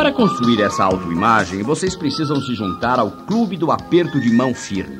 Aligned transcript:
Para 0.00 0.12
construir 0.12 0.62
essa 0.62 0.82
autoimagem, 0.82 1.62
vocês 1.62 1.94
precisam 1.94 2.40
se 2.40 2.54
juntar 2.54 2.98
ao 2.98 3.10
Clube 3.10 3.54
do 3.54 3.70
Aperto 3.70 4.18
de 4.18 4.32
Mão 4.32 4.54
Firme. 4.54 4.98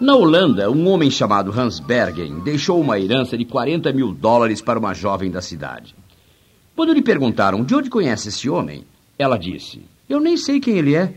Na 0.00 0.16
Holanda, 0.16 0.68
um 0.68 0.88
homem 0.88 1.08
chamado 1.08 1.56
Hans 1.56 1.78
Bergen 1.78 2.40
deixou 2.40 2.80
uma 2.80 2.98
herança 2.98 3.38
de 3.38 3.44
40 3.44 3.92
mil 3.92 4.12
dólares 4.12 4.60
para 4.60 4.80
uma 4.80 4.92
jovem 4.94 5.30
da 5.30 5.40
cidade. 5.40 5.94
Quando 6.74 6.92
lhe 6.92 7.02
perguntaram 7.02 7.62
de 7.62 7.72
onde 7.72 7.88
conhece 7.88 8.30
esse 8.30 8.50
homem, 8.50 8.84
ela 9.16 9.38
disse: 9.38 9.80
Eu 10.08 10.18
nem 10.18 10.36
sei 10.36 10.58
quem 10.58 10.76
ele 10.76 10.96
é. 10.96 11.14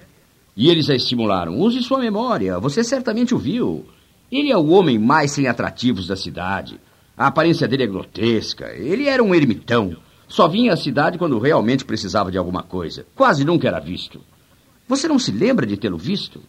E 0.55 0.70
eles 0.70 0.88
a 0.88 0.96
estimularam: 0.96 1.59
Use 1.59 1.82
sua 1.82 1.98
memória, 1.98 2.59
você 2.59 2.84
certamente 2.84 3.34
o 3.34 3.39
viu. 3.39 3.88
Ele 4.31 4.52
é 4.52 4.58
o 4.58 4.67
homem 4.67 5.00
mais 5.00 5.31
sem 5.31 5.48
atrativos 5.48 6.05
da 6.05 6.16
cidade. 6.16 6.80
A 7.17 7.25
aparência 7.25 7.67
dele 7.67 7.86
é 7.86 7.88
grotesca. 7.88 8.72
Ele 8.75 9.08
era 9.08 9.23
um 9.23 9.34
ermitão. 9.34 9.98
Só 10.27 10.48
vinha 10.48 10.73
à 10.73 10.77
cidade 10.77 11.17
quando 11.17 11.40
realmente 11.40 11.86
precisava 11.86 12.31
de 12.31 12.38
alguma 12.38 12.63
coisa. 12.63 13.05
Quase 13.16 13.45
nunca 13.45 13.67
era 13.67 13.80
visto. 13.80 14.22
Você 14.88 15.08
não 15.08 15.20
se 15.20 15.31
lembra 15.31 15.66
de 15.66 15.77
tê-lo 15.77 15.98
visto? 15.98 16.41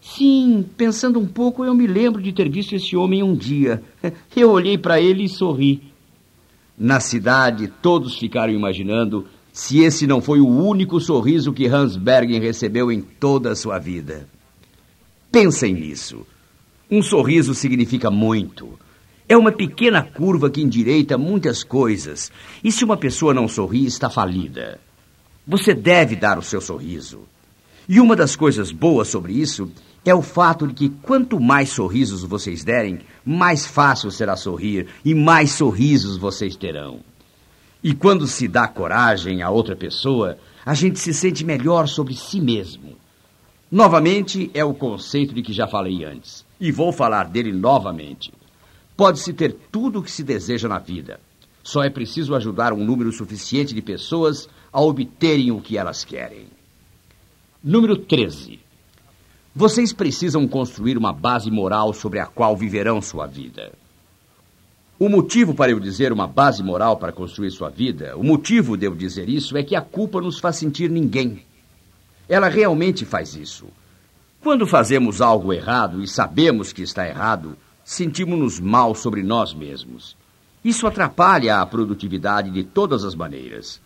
Sim, 0.00 0.64
pensando 0.76 1.18
um 1.18 1.26
pouco, 1.26 1.64
eu 1.64 1.74
me 1.74 1.86
lembro 1.86 2.22
de 2.22 2.32
ter 2.32 2.48
visto 2.48 2.74
esse 2.74 2.96
homem 2.96 3.22
um 3.22 3.34
dia. 3.34 3.82
Eu 4.36 4.50
olhei 4.50 4.78
para 4.78 5.00
ele 5.00 5.24
e 5.24 5.28
sorri. 5.28 5.82
Na 6.78 7.00
cidade, 7.00 7.72
todos 7.82 8.16
ficaram 8.16 8.52
imaginando 8.52 9.26
se 9.52 9.80
esse 9.80 10.06
não 10.06 10.20
foi 10.20 10.38
o 10.38 10.46
único 10.46 11.00
sorriso 11.00 11.52
que 11.52 11.66
Hans 11.66 11.96
Bergen 11.96 12.38
recebeu 12.38 12.92
em 12.92 13.00
toda 13.00 13.50
a 13.50 13.56
sua 13.56 13.78
vida. 13.78 14.28
Pensem 15.32 15.72
nisso. 15.72 16.26
Um 16.90 17.02
sorriso 17.02 17.54
significa 17.54 18.10
muito. 18.10 18.78
É 19.28 19.36
uma 19.36 19.50
pequena 19.50 20.02
curva 20.02 20.48
que 20.48 20.62
endireita 20.62 21.18
muitas 21.18 21.64
coisas. 21.64 22.30
E 22.62 22.70
se 22.70 22.84
uma 22.84 22.96
pessoa 22.96 23.34
não 23.34 23.48
sorri, 23.48 23.84
está 23.84 24.08
falida. 24.08 24.78
Você 25.46 25.74
deve 25.74 26.14
dar 26.14 26.38
o 26.38 26.42
seu 26.42 26.60
sorriso. 26.60 27.20
E 27.88 28.00
uma 28.00 28.14
das 28.14 28.36
coisas 28.36 28.70
boas 28.70 29.08
sobre 29.08 29.32
isso 29.32 29.70
é 30.04 30.14
o 30.14 30.22
fato 30.22 30.68
de 30.68 30.74
que 30.74 30.88
quanto 30.88 31.40
mais 31.40 31.70
sorrisos 31.70 32.22
vocês 32.22 32.62
derem, 32.62 33.00
mais 33.24 33.66
fácil 33.66 34.10
será 34.12 34.36
sorrir 34.36 34.86
e 35.04 35.12
mais 35.12 35.52
sorrisos 35.52 36.16
vocês 36.16 36.54
terão. 36.54 37.00
E 37.82 37.94
quando 37.94 38.28
se 38.28 38.46
dá 38.46 38.68
coragem 38.68 39.42
a 39.42 39.50
outra 39.50 39.74
pessoa, 39.74 40.38
a 40.64 40.74
gente 40.74 41.00
se 41.00 41.12
sente 41.12 41.44
melhor 41.44 41.88
sobre 41.88 42.14
si 42.14 42.40
mesmo. 42.40 42.96
Novamente, 43.70 44.50
é 44.54 44.64
o 44.64 44.74
conceito 44.74 45.34
de 45.34 45.42
que 45.42 45.52
já 45.52 45.66
falei 45.66 46.04
antes, 46.04 46.44
e 46.60 46.70
vou 46.70 46.92
falar 46.92 47.24
dele 47.24 47.52
novamente. 47.52 48.32
Pode-se 48.96 49.32
ter 49.32 49.54
tudo 49.70 49.98
o 49.98 50.02
que 50.02 50.10
se 50.10 50.22
deseja 50.22 50.68
na 50.68 50.78
vida. 50.78 51.20
Só 51.62 51.82
é 51.82 51.90
preciso 51.90 52.34
ajudar 52.34 52.72
um 52.72 52.84
número 52.84 53.12
suficiente 53.12 53.74
de 53.74 53.82
pessoas 53.82 54.48
a 54.72 54.80
obterem 54.80 55.50
o 55.50 55.60
que 55.60 55.76
elas 55.76 56.04
querem. 56.04 56.46
Número 57.62 57.96
13. 57.96 58.60
Vocês 59.54 59.92
precisam 59.92 60.46
construir 60.46 60.96
uma 60.96 61.12
base 61.12 61.50
moral 61.50 61.92
sobre 61.92 62.20
a 62.20 62.26
qual 62.26 62.56
viverão 62.56 63.02
sua 63.02 63.26
vida. 63.26 63.72
O 64.98 65.08
motivo 65.08 65.54
para 65.54 65.72
eu 65.72 65.80
dizer 65.80 66.12
uma 66.12 66.26
base 66.26 66.62
moral 66.62 66.96
para 66.96 67.12
construir 67.12 67.50
sua 67.50 67.68
vida, 67.68 68.16
o 68.16 68.22
motivo 68.22 68.76
de 68.76 68.86
eu 68.86 68.94
dizer 68.94 69.28
isso 69.28 69.56
é 69.56 69.62
que 69.62 69.76
a 69.76 69.82
culpa 69.82 70.20
nos 70.20 70.38
faz 70.38 70.56
sentir 70.56 70.90
ninguém. 70.90 71.44
Ela 72.28 72.48
realmente 72.48 73.04
faz 73.04 73.34
isso. 73.34 73.66
Quando 74.40 74.66
fazemos 74.66 75.20
algo 75.20 75.52
errado 75.52 76.02
e 76.02 76.08
sabemos 76.08 76.72
que 76.72 76.82
está 76.82 77.06
errado, 77.06 77.56
sentimos-nos 77.86 78.58
mal 78.58 78.96
sobre 78.96 79.22
nós 79.22 79.54
mesmos. 79.54 80.16
Isso 80.64 80.88
atrapalha 80.88 81.60
a 81.60 81.64
produtividade 81.64 82.50
de 82.50 82.64
todas 82.64 83.04
as 83.04 83.14
maneiras. 83.14 83.80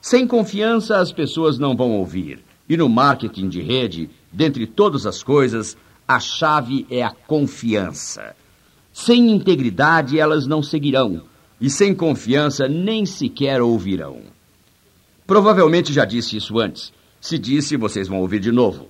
Sem 0.00 0.24
confiança, 0.24 0.98
as 0.98 1.10
pessoas 1.10 1.58
não 1.58 1.76
vão 1.76 1.90
ouvir. 1.90 2.44
E 2.68 2.76
no 2.76 2.88
marketing 2.88 3.48
de 3.48 3.60
rede, 3.60 4.08
dentre 4.30 4.68
todas 4.68 5.04
as 5.04 5.24
coisas, 5.24 5.76
a 6.06 6.20
chave 6.20 6.86
é 6.88 7.02
a 7.02 7.10
confiança. 7.10 8.36
Sem 8.92 9.32
integridade, 9.32 10.16
elas 10.16 10.46
não 10.46 10.62
seguirão. 10.62 11.22
E 11.60 11.68
sem 11.68 11.92
confiança, 11.92 12.68
nem 12.68 13.04
sequer 13.04 13.60
ouvirão. 13.60 14.20
Provavelmente 15.26 15.92
já 15.92 16.04
disse 16.04 16.36
isso 16.36 16.56
antes. 16.60 16.92
Se 17.20 17.36
disse, 17.36 17.76
vocês 17.76 18.06
vão 18.06 18.20
ouvir 18.20 18.38
de 18.38 18.52
novo. 18.52 18.86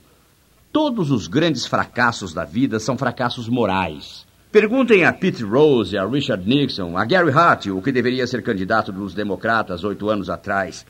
Todos 0.70 1.10
os 1.10 1.26
grandes 1.26 1.64
fracassos 1.66 2.34
da 2.34 2.44
vida 2.44 2.78
são 2.78 2.98
fracassos 2.98 3.48
morais. 3.48 4.28
Perguntem 4.52 5.04
a 5.04 5.12
Pete 5.12 5.44
Rose, 5.44 5.96
a 5.96 6.04
Richard 6.04 6.44
Nixon, 6.44 6.96
a 6.96 7.04
Gary 7.04 7.30
Hart, 7.30 7.66
o 7.66 7.80
que 7.80 7.92
deveria 7.92 8.26
ser 8.26 8.42
candidato 8.42 8.90
dos 8.90 9.14
democratas 9.14 9.84
oito 9.84 10.10
anos 10.10 10.28
atrás. 10.28 10.84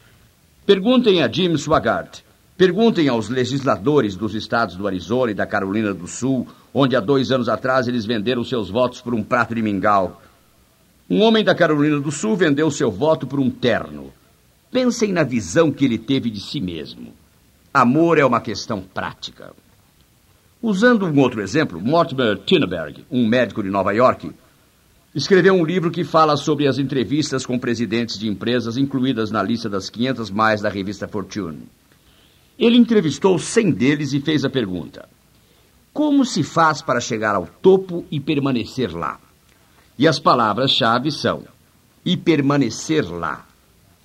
Perguntem 0.64 1.22
a 1.22 1.30
Jim 1.30 1.54
Swaggart. 1.58 2.20
Perguntem 2.56 3.08
aos 3.08 3.28
legisladores 3.28 4.16
dos 4.16 4.34
estados 4.34 4.76
do 4.76 4.86
Arizona 4.86 5.32
e 5.32 5.34
da 5.34 5.44
Carolina 5.44 5.92
do 5.92 6.06
Sul, 6.06 6.48
onde 6.72 6.96
há 6.96 7.00
dois 7.00 7.30
anos 7.30 7.50
atrás 7.50 7.86
eles 7.86 8.06
venderam 8.06 8.42
seus 8.44 8.70
votos 8.70 9.02
por 9.02 9.12
um 9.12 9.22
prato 9.22 9.54
de 9.54 9.60
mingau. 9.60 10.22
Um 11.08 11.20
homem 11.20 11.44
da 11.44 11.54
Carolina 11.54 12.00
do 12.00 12.10
Sul 12.10 12.36
vendeu 12.36 12.70
seu 12.70 12.90
voto 12.90 13.26
por 13.26 13.38
um 13.38 13.50
terno. 13.50 14.10
Pensem 14.72 15.12
na 15.12 15.22
visão 15.22 15.70
que 15.70 15.84
ele 15.84 15.98
teve 15.98 16.30
de 16.30 16.40
si 16.40 16.62
mesmo. 16.62 17.12
Amor 17.74 18.18
é 18.18 18.24
uma 18.24 18.40
questão 18.40 18.80
prática. 18.80 19.52
Usando 20.62 21.06
um 21.06 21.18
outro 21.20 21.40
exemplo, 21.40 21.80
Mortimer 21.80 22.36
Tinneberg, 22.36 23.06
um 23.10 23.26
médico 23.26 23.62
de 23.62 23.70
Nova 23.70 23.92
York, 23.92 24.30
escreveu 25.14 25.54
um 25.54 25.64
livro 25.64 25.90
que 25.90 26.04
fala 26.04 26.36
sobre 26.36 26.68
as 26.68 26.78
entrevistas 26.78 27.46
com 27.46 27.58
presidentes 27.58 28.18
de 28.18 28.28
empresas 28.28 28.76
incluídas 28.76 29.30
na 29.30 29.42
lista 29.42 29.70
das 29.70 29.88
500 29.88 30.30
mais 30.30 30.60
da 30.60 30.68
revista 30.68 31.08
Fortune. 31.08 31.62
Ele 32.58 32.76
entrevistou 32.76 33.38
100 33.38 33.70
deles 33.70 34.12
e 34.12 34.20
fez 34.20 34.44
a 34.44 34.50
pergunta: 34.50 35.08
Como 35.94 36.26
se 36.26 36.42
faz 36.42 36.82
para 36.82 37.00
chegar 37.00 37.34
ao 37.34 37.46
topo 37.46 38.04
e 38.10 38.20
permanecer 38.20 38.94
lá? 38.94 39.18
E 39.98 40.06
as 40.06 40.18
palavras-chave 40.18 41.10
são: 41.10 41.42
e 42.04 42.18
permanecer 42.18 43.10
lá. 43.10 43.46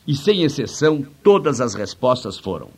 E 0.07 0.16
sem 0.16 0.43
exceção, 0.43 1.05
todas 1.22 1.59
as 1.59 1.73
respostas 1.73 2.37
foram: 2.37 2.69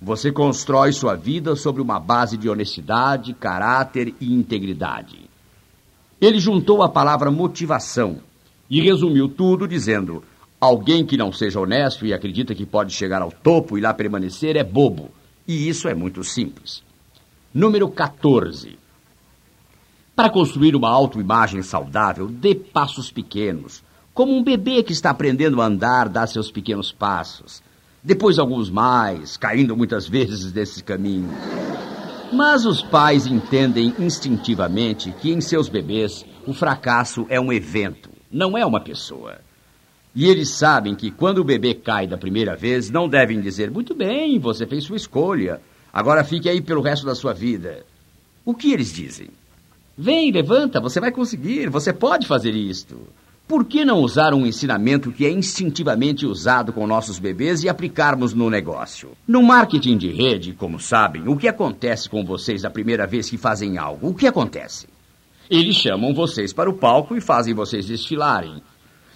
você 0.00 0.30
constrói 0.30 0.92
sua 0.92 1.14
vida 1.14 1.56
sobre 1.56 1.80
uma 1.80 1.98
base 1.98 2.36
de 2.36 2.48
honestidade, 2.48 3.32
caráter 3.34 4.14
e 4.20 4.32
integridade. 4.32 5.30
Ele 6.20 6.38
juntou 6.38 6.82
a 6.82 6.88
palavra 6.88 7.30
motivação 7.30 8.18
e 8.68 8.80
resumiu 8.80 9.28
tudo 9.28 9.66
dizendo: 9.66 10.22
alguém 10.60 11.04
que 11.04 11.16
não 11.16 11.32
seja 11.32 11.60
honesto 11.60 12.06
e 12.06 12.12
acredita 12.12 12.54
que 12.54 12.66
pode 12.66 12.92
chegar 12.92 13.22
ao 13.22 13.30
topo 13.30 13.78
e 13.78 13.80
lá 13.80 13.94
permanecer 13.94 14.56
é 14.56 14.64
bobo. 14.64 15.10
E 15.46 15.68
isso 15.68 15.88
é 15.88 15.94
muito 15.94 16.22
simples. 16.24 16.82
Número 17.52 17.88
14. 17.88 18.78
Para 20.16 20.30
construir 20.30 20.76
uma 20.76 20.88
autoimagem 20.88 21.62
saudável, 21.62 22.28
dê 22.28 22.54
passos 22.54 23.10
pequenos. 23.10 23.82
Como 24.14 24.34
um 24.34 24.44
bebê 24.44 24.82
que 24.82 24.92
está 24.92 25.10
aprendendo 25.10 25.60
a 25.60 25.66
andar, 25.66 26.08
dá 26.08 26.26
seus 26.26 26.50
pequenos 26.50 26.92
passos 26.92 27.62
depois 28.04 28.38
alguns 28.38 28.68
mais, 28.68 29.38
caindo 29.38 29.74
muitas 29.74 30.06
vezes 30.06 30.52
desse 30.52 30.84
caminho. 30.84 31.30
Mas 32.30 32.66
os 32.66 32.82
pais 32.82 33.26
entendem 33.26 33.94
instintivamente 33.98 35.10
que 35.22 35.32
em 35.32 35.40
seus 35.40 35.70
bebês 35.70 36.22
o 36.46 36.52
fracasso 36.52 37.24
é 37.30 37.40
um 37.40 37.50
evento, 37.50 38.10
não 38.30 38.58
é 38.58 38.66
uma 38.66 38.80
pessoa. 38.80 39.38
E 40.14 40.28
eles 40.28 40.50
sabem 40.50 40.94
que 40.94 41.10
quando 41.10 41.38
o 41.38 41.44
bebê 41.44 41.72
cai 41.72 42.06
da 42.06 42.18
primeira 42.18 42.54
vez, 42.54 42.90
não 42.90 43.08
devem 43.08 43.40
dizer: 43.40 43.70
Muito 43.70 43.94
bem, 43.94 44.38
você 44.38 44.66
fez 44.66 44.84
sua 44.84 44.96
escolha, 44.96 45.60
agora 45.90 46.22
fique 46.22 46.48
aí 46.48 46.60
pelo 46.60 46.82
resto 46.82 47.06
da 47.06 47.14
sua 47.14 47.32
vida. 47.32 47.86
O 48.44 48.52
que 48.54 48.70
eles 48.70 48.92
dizem? 48.92 49.30
Vem, 49.96 50.30
levanta, 50.30 50.78
você 50.78 51.00
vai 51.00 51.10
conseguir, 51.10 51.70
você 51.70 51.92
pode 51.92 52.26
fazer 52.26 52.50
isto. 52.50 53.00
Por 53.46 53.66
que 53.66 53.84
não 53.84 53.98
usar 53.98 54.32
um 54.32 54.46
ensinamento 54.46 55.12
que 55.12 55.26
é 55.26 55.30
instintivamente 55.30 56.24
usado 56.24 56.72
com 56.72 56.86
nossos 56.86 57.18
bebês 57.18 57.62
e 57.62 57.68
aplicarmos 57.68 58.32
no 58.32 58.48
negócio? 58.48 59.10
No 59.28 59.42
marketing 59.42 59.98
de 59.98 60.10
rede, 60.10 60.54
como 60.54 60.80
sabem, 60.80 61.28
o 61.28 61.36
que 61.36 61.46
acontece 61.46 62.08
com 62.08 62.24
vocês 62.24 62.64
a 62.64 62.70
primeira 62.70 63.06
vez 63.06 63.28
que 63.28 63.36
fazem 63.36 63.76
algo? 63.76 64.08
O 64.08 64.14
que 64.14 64.26
acontece? 64.26 64.86
Eles 65.50 65.76
chamam 65.76 66.14
vocês 66.14 66.54
para 66.54 66.70
o 66.70 66.72
palco 66.72 67.14
e 67.14 67.20
fazem 67.20 67.52
vocês 67.52 67.84
desfilarem. 67.84 68.62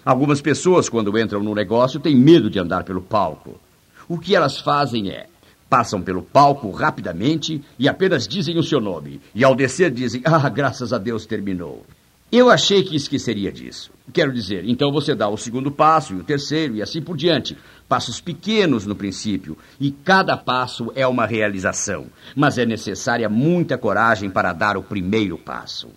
Algumas 0.04 0.42
pessoas, 0.42 0.90
quando 0.90 1.18
entram 1.18 1.42
no 1.42 1.54
negócio, 1.54 1.98
têm 1.98 2.14
medo 2.14 2.50
de 2.50 2.58
andar 2.58 2.84
pelo 2.84 3.00
palco. 3.00 3.58
O 4.06 4.18
que 4.18 4.36
elas 4.36 4.58
fazem 4.58 5.10
é 5.10 5.26
passam 5.70 6.02
pelo 6.02 6.22
palco 6.22 6.70
rapidamente 6.70 7.62
e 7.78 7.88
apenas 7.88 8.28
dizem 8.28 8.58
o 8.58 8.62
seu 8.62 8.80
nome. 8.80 9.22
E 9.34 9.42
ao 9.42 9.54
descer 9.54 9.90
dizem: 9.90 10.20
Ah, 10.22 10.48
graças 10.50 10.92
a 10.92 10.98
Deus 10.98 11.24
terminou. 11.24 11.84
Eu 12.30 12.50
achei 12.50 12.82
que 12.82 12.94
esqueceria 12.94 13.50
disso. 13.50 13.90
Quero 14.12 14.32
dizer, 14.32 14.68
então 14.68 14.92
você 14.92 15.14
dá 15.14 15.28
o 15.28 15.38
segundo 15.38 15.70
passo 15.70 16.12
e 16.12 16.16
o 16.16 16.24
terceiro 16.24 16.76
e 16.76 16.82
assim 16.82 17.00
por 17.00 17.16
diante. 17.16 17.56
Passos 17.88 18.20
pequenos 18.20 18.84
no 18.84 18.94
princípio, 18.94 19.56
e 19.80 19.90
cada 19.90 20.36
passo 20.36 20.92
é 20.94 21.06
uma 21.06 21.24
realização, 21.24 22.06
mas 22.36 22.58
é 22.58 22.66
necessária 22.66 23.30
muita 23.30 23.78
coragem 23.78 24.28
para 24.28 24.52
dar 24.52 24.76
o 24.76 24.82
primeiro 24.82 25.38
passo. 25.38 25.88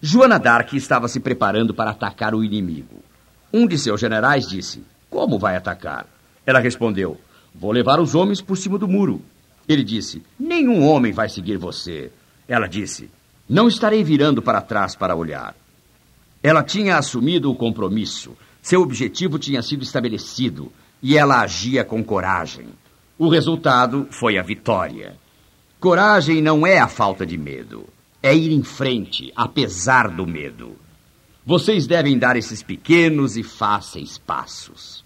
Joana 0.00 0.38
d'Arc 0.38 0.72
estava 0.74 1.06
se 1.06 1.20
preparando 1.20 1.74
para 1.74 1.90
atacar 1.90 2.34
o 2.34 2.42
inimigo. 2.42 3.02
Um 3.52 3.66
de 3.66 3.78
seus 3.78 4.00
generais 4.00 4.48
disse: 4.48 4.82
Como 5.10 5.38
vai 5.38 5.54
atacar? 5.54 6.06
Ela 6.46 6.60
respondeu: 6.60 7.20
Vou 7.54 7.72
levar 7.72 8.00
os 8.00 8.14
homens 8.14 8.40
por 8.40 8.56
cima 8.56 8.78
do 8.78 8.88
muro. 8.88 9.20
Ele 9.68 9.84
disse: 9.84 10.22
Nenhum 10.40 10.82
homem 10.82 11.12
vai 11.12 11.28
seguir 11.28 11.58
você. 11.58 12.10
Ela 12.48 12.66
disse: 12.66 13.10
Não 13.48 13.68
estarei 13.68 14.02
virando 14.04 14.40
para 14.40 14.60
trás 14.60 14.94
para 14.94 15.16
olhar. 15.16 15.54
Ela 16.42 16.62
tinha 16.62 16.96
assumido 16.96 17.50
o 17.50 17.54
compromisso. 17.54 18.36
Seu 18.60 18.82
objetivo 18.82 19.38
tinha 19.38 19.62
sido 19.62 19.82
estabelecido 19.82 20.72
e 21.02 21.16
ela 21.16 21.40
agia 21.40 21.84
com 21.84 22.02
coragem. 22.02 22.68
O 23.18 23.28
resultado 23.28 24.06
foi 24.10 24.38
a 24.38 24.42
vitória. 24.42 25.16
Coragem 25.78 26.40
não 26.40 26.66
é 26.66 26.78
a 26.78 26.86
falta 26.86 27.26
de 27.26 27.36
medo, 27.36 27.88
é 28.22 28.34
ir 28.34 28.52
em 28.52 28.62
frente, 28.62 29.32
apesar 29.34 30.08
do 30.08 30.26
medo. 30.26 30.76
Vocês 31.44 31.88
devem 31.88 32.16
dar 32.16 32.36
esses 32.36 32.62
pequenos 32.62 33.36
e 33.36 33.42
fáceis 33.42 34.16
passos. 34.16 35.04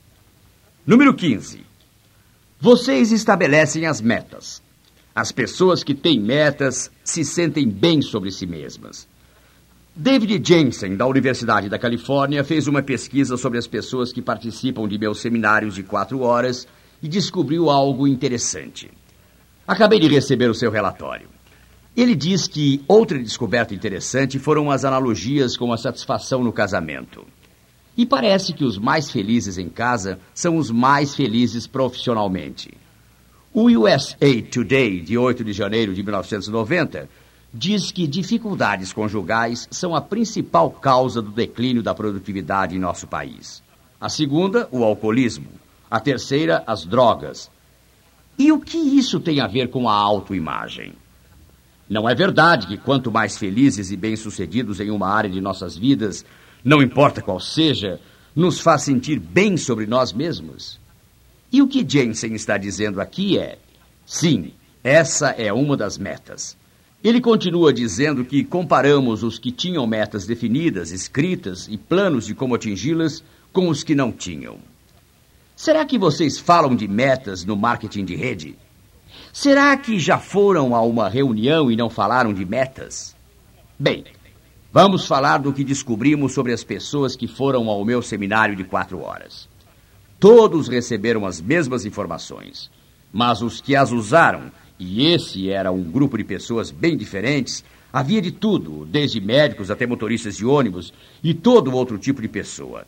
Número 0.86 1.14
15. 1.14 1.64
Vocês 2.60 3.10
estabelecem 3.10 3.86
as 3.86 4.02
metas. 4.02 4.62
As 5.16 5.32
pessoas 5.32 5.82
que 5.82 5.94
têm 5.94 6.20
metas 6.20 6.90
se 7.02 7.24
sentem 7.24 7.66
bem 7.66 8.02
sobre 8.02 8.30
si 8.30 8.46
mesmas. 8.46 9.08
David 9.94 10.46
Jensen, 10.46 10.94
da 10.94 11.06
Universidade 11.06 11.70
da 11.70 11.78
Califórnia, 11.78 12.44
fez 12.44 12.68
uma 12.68 12.82
pesquisa 12.82 13.38
sobre 13.38 13.58
as 13.58 13.66
pessoas 13.66 14.12
que 14.12 14.20
participam 14.20 14.86
de 14.86 14.98
meus 14.98 15.20
seminários 15.20 15.74
de 15.74 15.82
quatro 15.82 16.20
horas 16.20 16.68
e 17.02 17.08
descobriu 17.08 17.70
algo 17.70 18.06
interessante. 18.06 18.90
Acabei 19.66 19.98
de 19.98 20.06
receber 20.06 20.50
o 20.50 20.54
seu 20.54 20.70
relatório. 20.70 21.30
Ele 21.96 22.14
diz 22.14 22.46
que 22.46 22.84
outra 22.86 23.19
descoberta 23.19 23.74
interessante 23.74 24.38
foram 24.38 24.70
as 24.70 24.84
analogias 24.84 25.56
com 25.56 25.72
a 25.72 25.78
satisfação 25.78 26.44
no 26.44 26.52
casamento. 26.52 27.24
E 27.96 28.04
parece 28.04 28.52
que 28.52 28.66
os 28.66 28.76
mais 28.76 29.10
felizes 29.10 29.56
em 29.56 29.70
casa 29.70 30.19
são 30.34 30.58
os 30.58 30.70
mais 30.70 31.14
felizes 31.14 31.66
profissionalmente. 31.66 32.76
O 33.58 33.70
USA 33.70 34.43
Today, 34.53 35.00
de 35.00 35.17
8 35.17 35.43
de 35.43 35.55
janeiro 35.55 35.94
de 35.94 36.03
1990, 36.03 37.08
diz 37.55 37.91
que 37.91 38.06
dificuldades 38.06 38.93
conjugais 38.93 39.67
são 39.70 39.94
a 39.94 40.00
principal 40.03 40.70
causa 40.70 41.23
do 41.23 41.31
declínio 41.31 41.82
da 41.82 41.94
produtividade 41.94 42.76
em 42.76 42.79
nosso 42.79 43.06
país. 43.06 43.62
A 43.99 44.11
segunda, 44.11 44.69
o 44.70 44.85
alcoolismo. 44.85 45.47
A 45.91 45.99
terceira, 45.99 46.62
as 46.67 46.85
drogas. 46.85 47.50
E 48.38 48.53
o 48.53 48.61
que 48.61 48.76
isso 48.76 49.19
tem 49.20 49.41
a 49.41 49.47
ver 49.47 49.70
com 49.70 49.88
a 49.88 49.94
autoimagem? 49.94 50.93
Não 51.88 52.06
é 52.06 52.14
verdade 52.14 52.67
que 52.67 52.76
quanto 52.76 53.11
mais 53.11 53.38
felizes 53.38 53.91
e 53.91 53.97
bem-sucedidos 53.97 54.81
em 54.81 54.91
uma 54.91 55.08
área 55.08 55.31
de 55.31 55.41
nossas 55.41 55.79
vidas, 55.79 56.26
não 56.62 56.82
importa 56.82 57.23
qual 57.23 57.41
seja, 57.41 57.99
nos 58.35 58.61
faz 58.61 58.82
sentir 58.82 59.19
bem 59.19 59.56
sobre 59.56 59.87
nós 59.87 60.12
mesmos? 60.12 60.79
E 61.56 61.62
o 61.62 61.67
que 61.67 61.82
Jensen 61.88 62.35
está 62.35 62.58
dizendo 62.58 63.00
aqui 63.00 63.38
é: 63.38 63.56
sim, 64.05 64.53
essa 64.85 65.31
é 65.31 65.50
uma 65.50 65.75
das 65.75 65.97
metas. 65.97 66.55
Ele 67.03 67.19
continua 67.19 67.73
dizendo 67.73 68.26
que 68.26 68.44
comparamos 68.44 69.23
os 69.23 69.38
que 69.38 69.50
tinham 69.50 69.87
metas 69.87 70.26
definidas, 70.26 70.91
escritas 70.91 71.67
e 71.67 71.79
planos 71.79 72.26
de 72.26 72.35
como 72.35 72.55
atingi-las 72.55 73.25
com 73.55 73.70
os 73.70 73.82
que 73.82 73.94
não 73.94 74.12
tinham. 74.12 74.58
Será 75.56 75.87
que 75.87 75.99
vocês 75.99 76.38
falam 76.38 76.76
de 76.76 76.87
metas 76.87 77.43
no 77.43 77.56
marketing 77.56 78.05
de 78.05 78.14
rede? 78.14 78.58
Será 79.32 79.75
que 79.79 79.99
já 79.99 80.19
foram 80.19 80.75
a 80.75 80.82
uma 80.82 81.08
reunião 81.08 81.70
e 81.70 81.76
não 81.76 81.88
falaram 81.88 82.35
de 82.35 82.44
metas? 82.44 83.17
Bem, 83.79 84.05
vamos 84.70 85.06
falar 85.06 85.38
do 85.38 85.55
que 85.55 85.64
descobrimos 85.64 86.35
sobre 86.35 86.53
as 86.53 86.62
pessoas 86.62 87.17
que 87.17 87.26
foram 87.26 87.70
ao 87.70 87.82
meu 87.82 88.03
seminário 88.03 88.55
de 88.55 88.62
quatro 88.62 89.00
horas. 89.00 89.49
Todos 90.18 90.68
receberam 90.68 91.26
as 91.26 91.40
mesmas 91.40 91.84
informações, 91.84 92.70
mas 93.12 93.42
os 93.42 93.60
que 93.60 93.76
as 93.76 93.92
usaram 93.92 94.50
e 94.78 95.06
esse 95.06 95.50
era 95.50 95.70
um 95.72 95.82
grupo 95.82 96.16
de 96.16 96.24
pessoas 96.24 96.70
bem 96.70 96.96
diferentes. 96.96 97.64
Havia 97.92 98.20
de 98.20 98.30
tudo, 98.30 98.86
desde 98.86 99.20
médicos 99.20 99.70
até 99.70 99.86
motoristas 99.86 100.36
de 100.36 100.44
ônibus 100.44 100.92
e 101.22 101.32
todo 101.32 101.74
outro 101.74 101.98
tipo 101.98 102.20
de 102.20 102.28
pessoa. 102.28 102.86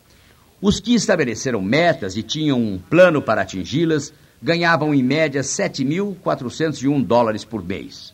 Os 0.61 0.79
que 0.79 0.93
estabeleceram 0.93 1.61
metas 1.61 2.17
e 2.17 2.23
tinham 2.23 2.59
um 2.59 2.77
plano 2.77 3.21
para 3.21 3.41
atingi-las 3.41 4.13
ganhavam 4.41 4.93
em 4.93 5.03
média 5.03 5.41
7.401 5.41 7.03
dólares 7.03 7.45
por 7.45 7.63
mês. 7.63 8.13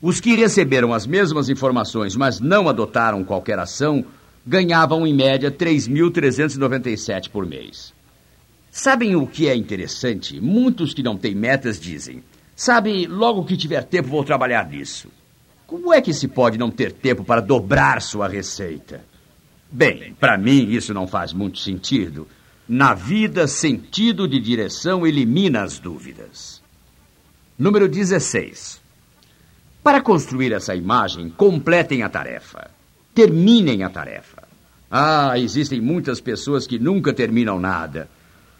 Os 0.00 0.20
que 0.20 0.34
receberam 0.36 0.92
as 0.92 1.06
mesmas 1.06 1.48
informações, 1.48 2.14
mas 2.14 2.38
não 2.38 2.68
adotaram 2.68 3.24
qualquer 3.24 3.58
ação, 3.58 4.04
ganhavam 4.46 5.06
em 5.06 5.14
média 5.14 5.50
3.397 5.50 7.30
por 7.30 7.46
mês. 7.46 7.95
Sabem 8.76 9.16
o 9.16 9.26
que 9.26 9.48
é 9.48 9.56
interessante? 9.56 10.38
Muitos 10.38 10.92
que 10.92 11.02
não 11.02 11.16
têm 11.16 11.34
metas 11.34 11.80
dizem: 11.80 12.22
Sabe, 12.54 13.06
logo 13.06 13.42
que 13.46 13.56
tiver 13.56 13.82
tempo 13.82 14.10
vou 14.10 14.22
trabalhar 14.22 14.68
nisso. 14.68 15.08
Como 15.66 15.94
é 15.94 16.02
que 16.02 16.12
se 16.12 16.28
pode 16.28 16.58
não 16.58 16.70
ter 16.70 16.92
tempo 16.92 17.24
para 17.24 17.40
dobrar 17.40 18.02
sua 18.02 18.28
receita? 18.28 19.02
Bem, 19.72 20.14
para 20.20 20.36
mim 20.36 20.68
isso 20.72 20.92
não 20.92 21.06
faz 21.06 21.32
muito 21.32 21.58
sentido. 21.58 22.28
Na 22.68 22.92
vida, 22.92 23.48
sentido 23.48 24.28
de 24.28 24.38
direção 24.38 25.06
elimina 25.06 25.62
as 25.62 25.78
dúvidas. 25.78 26.62
Número 27.58 27.88
16. 27.88 28.78
Para 29.82 30.02
construir 30.02 30.52
essa 30.52 30.74
imagem, 30.74 31.30
completem 31.30 32.02
a 32.02 32.10
tarefa. 32.10 32.70
Terminem 33.14 33.84
a 33.84 33.88
tarefa. 33.88 34.42
Ah, 34.90 35.38
existem 35.38 35.80
muitas 35.80 36.20
pessoas 36.20 36.66
que 36.66 36.78
nunca 36.78 37.14
terminam 37.14 37.58
nada. 37.58 38.06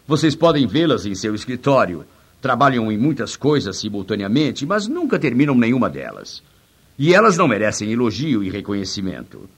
Vocês 0.07 0.35
podem 0.35 0.65
vê-las 0.65 1.05
em 1.05 1.13
seu 1.13 1.35
escritório 1.35 2.05
Trabalham 2.41 2.91
em 2.91 2.97
muitas 2.97 3.35
coisas 3.35 3.77
simultaneamente, 3.77 4.65
mas 4.65 4.87
nunca 4.87 5.17
terminam 5.17 5.55
nenhuma 5.55 5.89
delas. 5.89 6.43
E 6.97 7.13
elas 7.13 7.35
não 7.35 7.47
merecem 7.47 7.91
elogio 7.91 8.43
e 8.43 8.49
reconhecimento. 8.49 9.49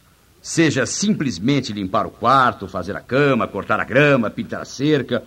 Seja 0.41 0.85
simplesmente 0.85 1.73
limpar 1.73 2.05
o 2.05 2.11
quarto, 2.11 2.67
fazer 2.67 2.95
a 2.95 3.01
cama, 3.01 3.47
cortar 3.47 3.79
a 3.79 3.83
grama, 3.83 4.29
pintar 4.29 4.61
a 4.61 4.65
cerca. 4.65 5.23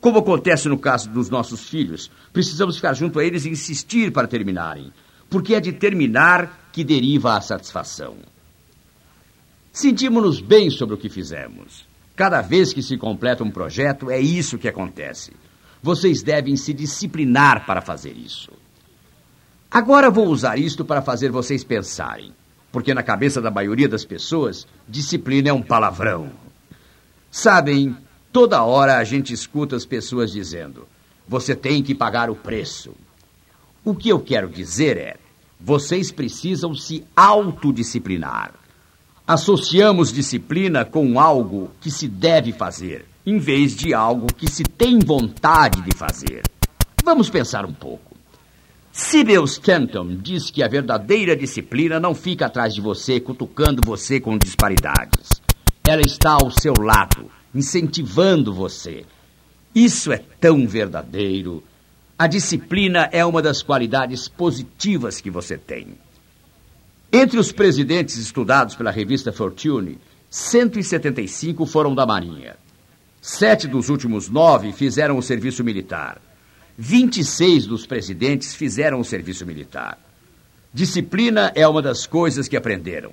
Como 0.00 0.18
acontece 0.18 0.68
no 0.68 0.78
caso 0.78 1.10
dos 1.10 1.28
nossos 1.28 1.68
filhos, 1.68 2.10
precisamos 2.32 2.76
ficar 2.76 2.94
junto 2.94 3.18
a 3.18 3.24
eles 3.24 3.44
e 3.44 3.50
insistir 3.50 4.10
para 4.10 4.26
terminarem, 4.26 4.90
porque 5.28 5.54
é 5.54 5.60
de 5.60 5.72
terminar 5.72 6.70
que 6.72 6.82
deriva 6.82 7.36
a 7.36 7.40
satisfação. 7.42 8.16
Sentimos-nos 9.70 10.40
bem 10.40 10.70
sobre 10.70 10.94
o 10.94 10.98
que 10.98 11.10
fizemos. 11.10 11.84
Cada 12.16 12.40
vez 12.40 12.72
que 12.72 12.82
se 12.82 12.96
completa 12.96 13.44
um 13.44 13.50
projeto, 13.50 14.10
é 14.10 14.18
isso 14.18 14.56
que 14.56 14.66
acontece. 14.66 15.32
Vocês 15.82 16.22
devem 16.22 16.56
se 16.56 16.72
disciplinar 16.72 17.66
para 17.66 17.82
fazer 17.82 18.16
isso. 18.16 18.50
Agora 19.70 20.10
vou 20.10 20.26
usar 20.28 20.58
isto 20.58 20.82
para 20.82 21.02
fazer 21.02 21.30
vocês 21.30 21.62
pensarem, 21.62 22.32
porque 22.72 22.94
na 22.94 23.02
cabeça 23.02 23.42
da 23.42 23.50
maioria 23.50 23.86
das 23.86 24.04
pessoas, 24.04 24.66
disciplina 24.88 25.50
é 25.50 25.52
um 25.52 25.60
palavrão. 25.60 26.30
Sabem, 27.30 27.94
toda 28.32 28.64
hora 28.64 28.96
a 28.96 29.04
gente 29.04 29.34
escuta 29.34 29.76
as 29.76 29.84
pessoas 29.84 30.32
dizendo: 30.32 30.88
você 31.28 31.54
tem 31.54 31.82
que 31.82 31.94
pagar 31.94 32.30
o 32.30 32.34
preço. 32.34 32.94
O 33.84 33.94
que 33.94 34.08
eu 34.08 34.18
quero 34.18 34.48
dizer 34.48 34.96
é: 34.96 35.16
vocês 35.60 36.10
precisam 36.10 36.74
se 36.74 37.04
autodisciplinar. 37.14 38.54
Associamos 39.28 40.12
disciplina 40.12 40.84
com 40.84 41.18
algo 41.18 41.72
que 41.80 41.90
se 41.90 42.06
deve 42.06 42.52
fazer 42.52 43.04
em 43.26 43.38
vez 43.38 43.74
de 43.74 43.92
algo 43.92 44.28
que 44.32 44.48
se 44.48 44.62
tem 44.62 45.00
vontade 45.00 45.82
de 45.82 45.96
fazer. 45.96 46.42
Vamos 47.04 47.28
pensar 47.28 47.66
um 47.66 47.72
pouco. 47.72 48.14
Sybil 48.92 49.42
Stanton 49.46 50.14
diz 50.22 50.48
que 50.48 50.62
a 50.62 50.68
verdadeira 50.68 51.36
disciplina 51.36 51.98
não 51.98 52.14
fica 52.14 52.46
atrás 52.46 52.72
de 52.72 52.80
você, 52.80 53.18
cutucando 53.18 53.82
você 53.84 54.20
com 54.20 54.38
disparidades. 54.38 55.42
Ela 55.82 56.02
está 56.02 56.34
ao 56.34 56.48
seu 56.52 56.74
lado, 56.78 57.28
incentivando 57.52 58.54
você. 58.54 59.04
Isso 59.74 60.12
é 60.12 60.22
tão 60.40 60.68
verdadeiro. 60.68 61.64
A 62.16 62.28
disciplina 62.28 63.08
é 63.10 63.24
uma 63.24 63.42
das 63.42 63.60
qualidades 63.60 64.28
positivas 64.28 65.20
que 65.20 65.30
você 65.30 65.58
tem. 65.58 65.98
Entre 67.18 67.38
os 67.38 67.50
presidentes 67.50 68.18
estudados 68.18 68.74
pela 68.74 68.90
revista 68.90 69.32
Fortune, 69.32 69.98
175 70.28 71.64
foram 71.64 71.94
da 71.94 72.04
Marinha. 72.04 72.56
Sete 73.22 73.66
dos 73.66 73.88
últimos 73.88 74.28
nove 74.28 74.70
fizeram 74.70 75.16
o 75.16 75.22
serviço 75.22 75.64
militar. 75.64 76.20
26 76.76 77.64
dos 77.64 77.86
presidentes 77.86 78.54
fizeram 78.54 79.00
o 79.00 79.04
serviço 79.04 79.46
militar. 79.46 79.98
Disciplina 80.74 81.50
é 81.54 81.66
uma 81.66 81.80
das 81.80 82.06
coisas 82.06 82.48
que 82.48 82.56
aprenderam. 82.56 83.12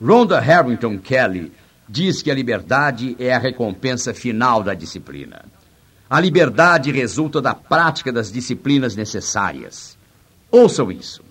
Rhonda 0.00 0.38
Harrington 0.38 0.96
Kelly 0.96 1.52
diz 1.88 2.22
que 2.22 2.30
a 2.30 2.34
liberdade 2.34 3.16
é 3.18 3.34
a 3.34 3.40
recompensa 3.40 4.14
final 4.14 4.62
da 4.62 4.72
disciplina. 4.72 5.46
A 6.08 6.20
liberdade 6.20 6.92
resulta 6.92 7.42
da 7.42 7.56
prática 7.56 8.12
das 8.12 8.30
disciplinas 8.30 8.94
necessárias. 8.94 9.98
Ouçam 10.48 10.92
isso. 10.92 11.26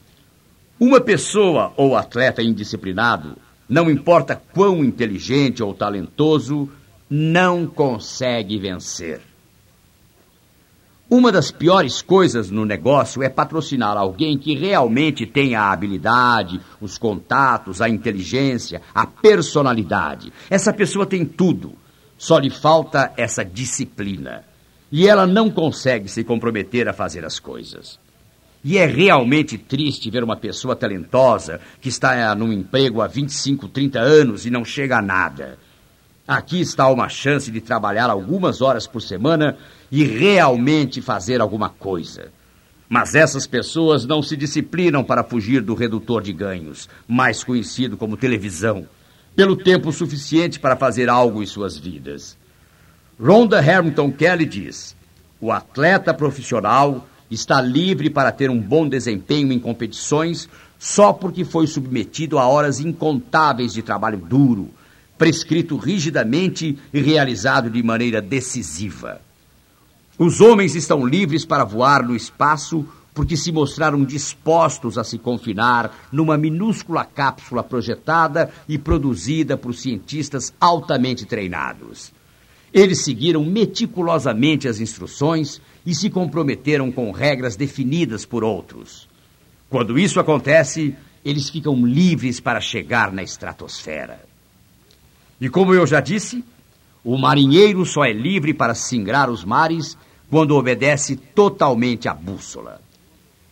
Uma 0.80 1.00
pessoa 1.00 1.74
ou 1.78 1.96
atleta 1.96 2.44
indisciplinado, 2.44 3.38
não 3.68 3.90
importa 3.90 4.42
quão 4.54 4.84
inteligente 4.84 5.64
ou 5.64 5.74
talentoso, 5.74 6.70
não 7.10 7.66
consegue 7.66 8.60
vencer. 8.60 9.22
Uma 11.10 11.32
das 11.32 11.52
piores 11.52 12.02
coisas 12.02 12.50
no 12.50 12.66
negócio 12.66 13.24
é 13.24 13.30
patrocinar 13.30 13.96
alguém 13.96 14.38
que 14.38 14.56
realmente 14.56 15.26
tem 15.26 15.56
a 15.56 15.72
habilidade, 15.72 16.60
os 16.82 16.98
contatos, 16.98 17.80
a 17.80 17.88
inteligência, 17.88 18.82
a 18.94 19.06
personalidade. 19.06 20.34
Essa 20.50 20.74
pessoa 20.74 21.06
tem 21.06 21.24
tudo, 21.24 21.74
só 22.18 22.38
lhe 22.38 22.50
falta 22.50 23.14
essa 23.16 23.46
disciplina. 23.46 24.44
E 24.92 25.08
ela 25.08 25.26
não 25.28 25.50
consegue 25.50 26.10
se 26.10 26.24
comprometer 26.24 26.90
a 26.90 26.94
fazer 26.94 27.24
as 27.24 27.40
coisas. 27.40 28.00
E 28.68 28.80
é 28.80 28.88
realmente 28.88 29.60
triste 29.60 30.10
ver 30.10 30.24
uma 30.24 30.36
pessoa 30.36 30.76
talentosa 30.76 31.62
que 31.80 31.88
está 31.88 32.34
num 32.34 32.52
emprego 32.52 33.00
há 33.00 33.06
25, 33.06 33.68
30 33.68 34.00
anos 34.00 34.48
e 34.48 34.50
não 34.50 34.66
chega 34.66 34.98
a 34.98 35.04
nada. 35.04 35.60
Aqui 36.28 36.62
está 36.62 36.90
uma 36.90 37.08
chance 37.08 37.52
de 37.52 37.62
trabalhar 37.62 38.10
algumas 38.10 38.64
horas 38.64 38.88
por 38.88 39.04
semana 39.04 39.56
e 39.92 40.04
realmente 40.04 41.00
fazer 41.00 41.42
alguma 41.42 41.70
coisa. 41.70 42.32
Mas 42.90 43.14
essas 43.14 43.46
pessoas 43.46 44.04
não 44.04 44.24
se 44.24 44.36
disciplinam 44.36 45.04
para 45.04 45.24
fugir 45.24 45.62
do 45.62 45.76
redutor 45.76 46.24
de 46.24 46.34
ganhos, 46.34 46.90
mais 47.08 47.44
conhecido 47.44 47.96
como 47.96 48.18
televisão, 48.18 48.88
pelo 49.36 49.56
tempo 49.56 49.92
suficiente 49.92 50.60
para 50.60 50.76
fazer 50.76 51.08
algo 51.08 51.44
em 51.44 51.46
suas 51.46 51.78
vidas. 51.78 52.36
Rhonda 53.20 53.62
Harrington 53.62 54.12
Kelly 54.12 54.46
diz: 54.48 54.96
o 55.40 55.52
atleta 55.52 56.16
profissional 56.16 57.08
está 57.30 57.62
livre 57.62 58.10
para 58.10 58.32
ter 58.32 58.50
um 58.50 58.60
bom 58.60 58.88
desempenho 58.88 59.52
em 59.52 59.60
competições 59.60 60.50
só 60.78 61.14
porque 61.14 61.44
foi 61.44 61.68
submetido 61.68 62.38
a 62.38 62.48
horas 62.48 62.80
incontáveis 62.80 63.74
de 63.74 63.82
trabalho 63.82 64.18
duro, 64.18 64.70
prescrito 65.18 65.78
rigidamente 65.78 66.78
e 66.94 67.02
realizado 67.02 67.70
de 67.70 67.82
maneira 67.82 68.22
decisiva. 68.22 69.22
Os 70.18 70.42
homens 70.42 70.76
estão 70.76 71.06
livres 71.06 71.46
para 71.46 71.64
voar 71.64 72.04
no 72.04 72.16
espaço 72.16 72.86
porque 73.14 73.38
se 73.38 73.52
mostraram 73.52 74.04
dispostos 74.04 74.98
a 74.98 75.04
se 75.04 75.18
confinar 75.18 76.08
numa 76.12 76.38
minúscula 76.38 77.06
cápsula 77.06 77.64
projetada 77.64 78.52
e 78.68 78.78
produzida 78.78 79.58
por 79.58 79.74
cientistas 79.74 80.54
altamente 80.60 81.26
treinados. 81.26 82.12
Eles 82.76 83.06
seguiram 83.06 83.42
meticulosamente 83.46 84.68
as 84.68 84.82
instruções 84.82 85.62
e 85.86 85.96
se 85.96 86.10
comprometeram 86.10 86.92
com 86.92 87.10
regras 87.10 87.56
definidas 87.56 88.26
por 88.26 88.44
outros. 88.44 89.08
Quando 89.70 89.98
isso 89.98 90.20
acontece, 90.20 90.94
eles 91.24 91.50
ficam 91.50 91.86
livres 91.86 92.42
para 92.42 92.60
chegar 92.60 93.14
na 93.14 93.24
estratosfera. 93.24 94.20
E 95.40 95.48
como 95.48 95.74
eu 95.74 95.88
já 95.88 96.02
disse, 96.02 96.44
o 97.02 97.18
marinheiro 97.18 97.86
só 97.86 98.04
é 98.04 98.12
livre 98.12 98.54
para 98.54 98.76
singrar 98.76 99.30
os 99.30 99.46
mares 99.46 99.98
quando 100.30 100.52
obedece 100.52 101.16
totalmente 101.16 102.10
à 102.10 102.14
bússola. 102.14 102.82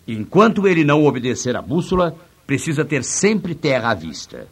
Enquanto 0.05 0.67
ele 0.67 0.83
não 0.83 1.05
obedecer 1.05 1.55
à 1.55 1.61
bússola, 1.61 2.13
precisa 2.45 2.83
ter 2.83 3.05
sempre 3.05 3.55
terra 3.55 3.91
à 3.91 3.93
vista. 3.93 4.49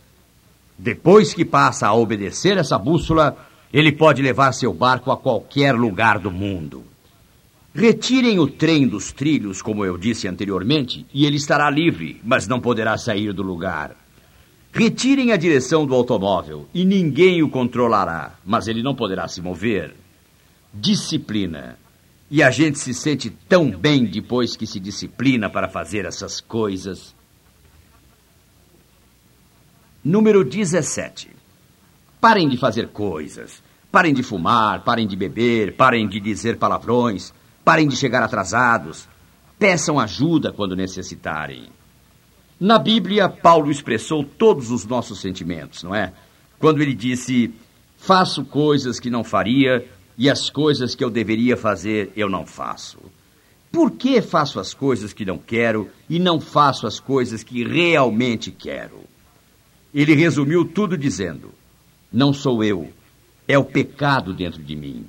Depois 0.78 1.34
que 1.34 1.44
passa 1.44 1.88
a 1.88 1.94
obedecer 1.94 2.58
essa 2.58 2.78
bússola, 2.78 3.51
ele 3.74 3.92
pode 3.92 4.22
levar 4.22 4.52
seu 4.52 4.74
barco 4.74 5.12
a 5.12 5.18
qualquer 5.18 5.74
lugar 5.76 6.20
do 6.20 6.32
mundo. 6.32 6.84
Retirem 7.74 8.38
o 8.38 8.48
trem 8.48 8.86
dos 8.86 9.14
trilhos, 9.14 9.62
como 9.62 9.86
eu 9.86 9.98
disse 9.98 10.28
anteriormente, 10.28 11.06
e 11.14 11.26
ele 11.26 11.38
estará 11.38 11.70
livre, 11.70 12.20
mas 12.24 12.48
não 12.48 12.60
poderá 12.60 12.98
sair 12.98 13.32
do 13.32 13.42
lugar. 13.42 13.96
Retirem 14.74 15.32
a 15.32 15.38
direção 15.38 15.86
do 15.86 15.96
automóvel 15.96 16.68
e 16.74 16.84
ninguém 16.84 17.42
o 17.42 17.50
controlará, 17.50 18.36
mas 18.46 18.68
ele 18.68 18.84
não 18.84 18.94
poderá 18.94 19.28
se 19.28 19.42
mover. 19.42 19.96
Disciplina. 20.74 21.78
E 22.30 22.44
a 22.44 22.52
gente 22.52 22.80
se 22.80 22.94
sente 22.94 23.30
tão 23.30 23.70
bem 23.70 24.06
depois 24.06 24.56
que 24.56 24.66
se 24.66 24.80
disciplina 24.80 25.50
para 25.50 25.68
fazer 25.68 26.06
essas 26.06 26.40
coisas. 26.40 27.16
Número 30.04 30.44
17. 30.44 31.41
Parem 32.22 32.48
de 32.48 32.56
fazer 32.56 32.90
coisas. 32.90 33.64
Parem 33.92 34.14
de 34.14 34.22
fumar, 34.22 34.84
parem 34.84 35.08
de 35.08 35.16
beber, 35.16 35.76
parem 35.76 36.08
de 36.08 36.20
dizer 36.20 36.58
palavrões, 36.58 37.34
parem 37.66 37.88
de 37.88 37.96
chegar 37.96 38.22
atrasados. 38.22 39.10
Peçam 39.58 40.00
ajuda 40.00 40.54
quando 40.54 40.76
necessitarem. 40.76 41.70
Na 42.60 42.78
Bíblia, 42.78 43.28
Paulo 43.28 43.72
expressou 43.72 44.24
todos 44.24 44.70
os 44.70 44.86
nossos 44.86 45.20
sentimentos, 45.20 45.82
não 45.82 45.96
é? 45.96 46.14
Quando 46.60 46.80
ele 46.80 46.94
disse: 46.94 47.52
Faço 47.98 48.46
coisas 48.46 49.00
que 49.00 49.10
não 49.10 49.24
faria 49.24 49.88
e 50.16 50.30
as 50.30 50.48
coisas 50.48 50.94
que 50.94 51.04
eu 51.04 51.10
deveria 51.10 51.58
fazer 51.58 52.14
eu 52.16 52.30
não 52.30 52.46
faço. 52.46 53.00
Por 53.72 53.90
que 53.90 54.22
faço 54.22 54.60
as 54.60 54.76
coisas 54.76 55.12
que 55.12 55.26
não 55.26 55.40
quero 55.40 55.90
e 56.08 56.20
não 56.20 56.40
faço 56.40 56.86
as 56.86 57.00
coisas 57.00 57.44
que 57.44 57.64
realmente 57.64 58.52
quero? 58.52 59.00
Ele 59.92 60.14
resumiu 60.14 60.66
tudo 60.66 60.96
dizendo: 60.96 61.52
não 62.12 62.34
sou 62.34 62.62
eu, 62.64 62.90
é 63.48 63.58
o 63.58 63.64
pecado 63.64 64.34
dentro 64.34 64.62
de 64.62 64.76
mim. 64.76 65.06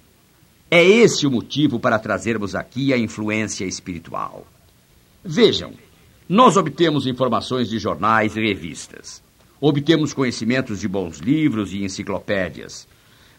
É 0.71 0.83
esse 0.83 1.27
o 1.27 1.31
motivo 1.31 1.81
para 1.81 1.99
trazermos 1.99 2.55
aqui 2.55 2.93
a 2.93 2.99
influência 2.99 3.65
espiritual. 3.65 4.47
Vejam, 5.25 5.73
nós 6.29 6.57
obtemos 6.57 7.07
informações 7.07 7.69
de 7.69 7.79
jornais 7.79 8.37
e 8.37 8.41
revistas. 8.41 9.23
Obtemos 9.61 10.15
conhecimentos 10.15 10.81
de 10.81 10.89
bons 10.89 11.19
livros 11.19 11.73
e 11.73 11.85
enciclopédias. 11.85 12.87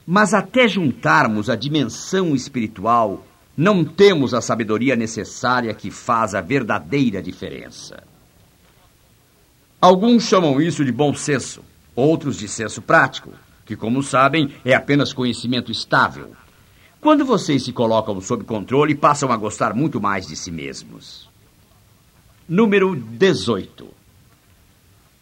Mas 0.05 0.33
até 0.33 0.67
juntarmos 0.67 1.49
a 1.49 1.55
dimensão 1.55 2.35
espiritual, 2.35 3.25
não 3.55 3.83
temos 3.83 4.33
a 4.33 4.41
sabedoria 4.41 4.95
necessária 4.95 5.73
que 5.73 5.89
faz 5.89 6.35
a 6.35 6.41
verdadeira 6.41 7.21
diferença. 7.21 8.03
Alguns 9.81 10.23
chamam 10.23 10.61
isso 10.61 10.83
de 10.83 10.91
bom 10.91 11.13
senso, 11.13 11.63
outros 11.95 12.37
de 12.37 12.47
senso 12.47 12.81
prático 12.81 13.31
que, 13.65 13.75
como 13.75 14.03
sabem, 14.03 14.53
é 14.63 14.73
apenas 14.73 15.13
conhecimento 15.13 15.71
estável. 15.71 16.31
Quando 16.99 17.25
vocês 17.25 17.63
se 17.63 17.73
colocam 17.73 18.19
sob 18.21 18.43
controle, 18.43 18.95
passam 18.95 19.31
a 19.31 19.37
gostar 19.37 19.73
muito 19.73 19.99
mais 19.99 20.27
de 20.27 20.35
si 20.35 20.51
mesmos. 20.51 21.29
Número 22.47 22.95
18. 22.95 23.87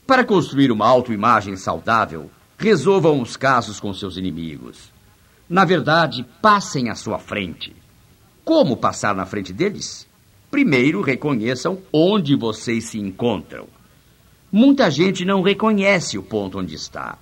Para 0.05 0.23
construir 0.23 0.71
uma 0.71 0.87
autoimagem 0.87 1.55
saudável, 1.55 2.29
resolvam 2.57 3.21
os 3.21 3.37
casos 3.37 3.79
com 3.79 3.93
seus 3.93 4.17
inimigos. 4.17 4.91
Na 5.49 5.65
verdade, 5.65 6.25
passem 6.41 6.89
à 6.89 6.95
sua 6.95 7.17
frente. 7.17 7.75
Como 8.43 8.77
passar 8.77 9.15
na 9.15 9.25
frente 9.25 9.51
deles? 9.51 10.07
Primeiro, 10.49 11.01
reconheçam 11.01 11.79
onde 11.91 12.35
vocês 12.35 12.85
se 12.85 12.99
encontram. 12.99 13.67
Muita 14.51 14.91
gente 14.91 15.23
não 15.23 15.41
reconhece 15.41 16.17
o 16.17 16.23
ponto 16.23 16.59
onde 16.59 16.75
está. 16.75 17.17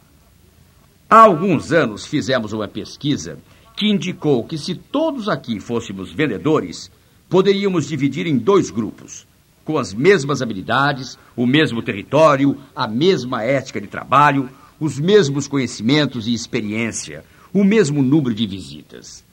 Há 1.12 1.22
alguns 1.22 1.72
anos 1.72 2.06
fizemos 2.06 2.54
uma 2.54 2.68
pesquisa 2.68 3.40
que 3.76 3.90
indicou 3.90 4.44
que 4.44 4.60
se 4.60 4.76
todos 4.76 5.28
aqui 5.28 5.60
fôssemos 5.60 6.12
vendedores, 6.12 6.92
poderíamos 7.28 7.88
dividir 7.88 8.28
em 8.28 8.38
dois 8.38 8.70
grupos, 8.70 9.26
com 9.66 9.80
as 9.80 9.92
mesmas 9.92 10.40
habilidades, 10.40 11.18
o 11.36 11.48
mesmo 11.48 11.82
território, 11.82 12.56
a 12.76 12.88
mesma 12.88 13.42
ética 13.42 13.82
de 13.82 13.88
trabalho, 13.88 14.52
os 14.80 15.00
mesmos 15.00 15.48
conhecimentos 15.48 16.28
e 16.28 16.34
experiência, 16.36 17.26
o 17.52 17.64
mesmo 17.64 18.04
número 18.04 18.36
de 18.36 18.46
visitas. 18.46 19.24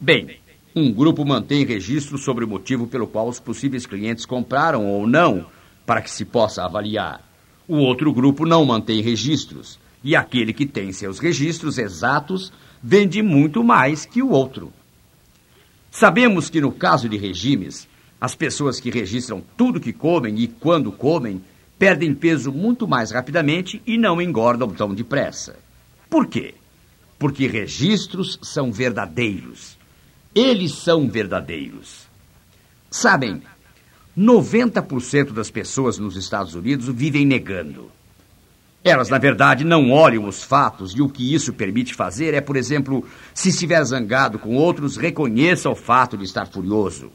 Bem, 0.00 0.38
um 0.74 0.90
grupo 0.90 1.22
mantém 1.22 1.66
registro 1.66 2.16
sobre 2.16 2.46
o 2.46 2.48
motivo 2.48 2.86
pelo 2.86 3.06
qual 3.06 3.28
os 3.28 3.38
possíveis 3.38 3.84
clientes 3.84 4.24
compraram 4.24 4.86
ou 4.86 5.06
não, 5.06 5.44
para 5.84 6.00
que 6.00 6.10
se 6.10 6.24
possa 6.24 6.64
avaliar. 6.64 7.20
O 7.68 7.76
outro 7.76 8.10
grupo 8.10 8.46
não 8.46 8.64
mantém 8.64 9.02
registros 9.02 9.78
e 10.06 10.14
aquele 10.14 10.52
que 10.52 10.64
tem 10.64 10.92
seus 10.92 11.18
registros 11.18 11.78
exatos 11.78 12.52
vende 12.80 13.20
muito 13.22 13.64
mais 13.64 14.06
que 14.06 14.22
o 14.22 14.30
outro. 14.30 14.72
Sabemos 15.90 16.48
que 16.48 16.60
no 16.60 16.70
caso 16.70 17.08
de 17.08 17.16
regimes, 17.16 17.88
as 18.20 18.32
pessoas 18.32 18.78
que 18.78 18.88
registram 18.88 19.42
tudo 19.56 19.80
que 19.80 19.92
comem 19.92 20.38
e 20.38 20.46
quando 20.46 20.92
comem 20.92 21.42
perdem 21.76 22.14
peso 22.14 22.52
muito 22.52 22.86
mais 22.86 23.10
rapidamente 23.10 23.82
e 23.84 23.98
não 23.98 24.22
engordam 24.22 24.68
tão 24.68 24.94
depressa. 24.94 25.56
Por 26.08 26.28
quê? 26.28 26.54
Porque 27.18 27.48
registros 27.48 28.38
são 28.40 28.70
verdadeiros. 28.70 29.76
Eles 30.32 30.72
são 30.72 31.08
verdadeiros. 31.08 32.06
Sabem, 32.88 33.42
90% 34.16 35.32
das 35.32 35.50
pessoas 35.50 35.98
nos 35.98 36.14
Estados 36.16 36.54
Unidos 36.54 36.86
vivem 36.86 37.26
negando. 37.26 37.90
Elas, 38.86 39.08
na 39.08 39.18
verdade, 39.18 39.64
não 39.64 39.90
olham 39.90 40.28
os 40.28 40.44
fatos 40.44 40.92
e 40.92 41.02
o 41.02 41.08
que 41.08 41.34
isso 41.34 41.52
permite 41.52 41.92
fazer 41.92 42.34
é, 42.34 42.40
por 42.40 42.54
exemplo, 42.54 43.04
se 43.34 43.48
estiver 43.48 43.82
zangado 43.82 44.38
com 44.38 44.54
outros, 44.54 44.96
reconheça 44.96 45.68
o 45.68 45.74
fato 45.74 46.16
de 46.16 46.22
estar 46.22 46.46
furioso. 46.46 47.10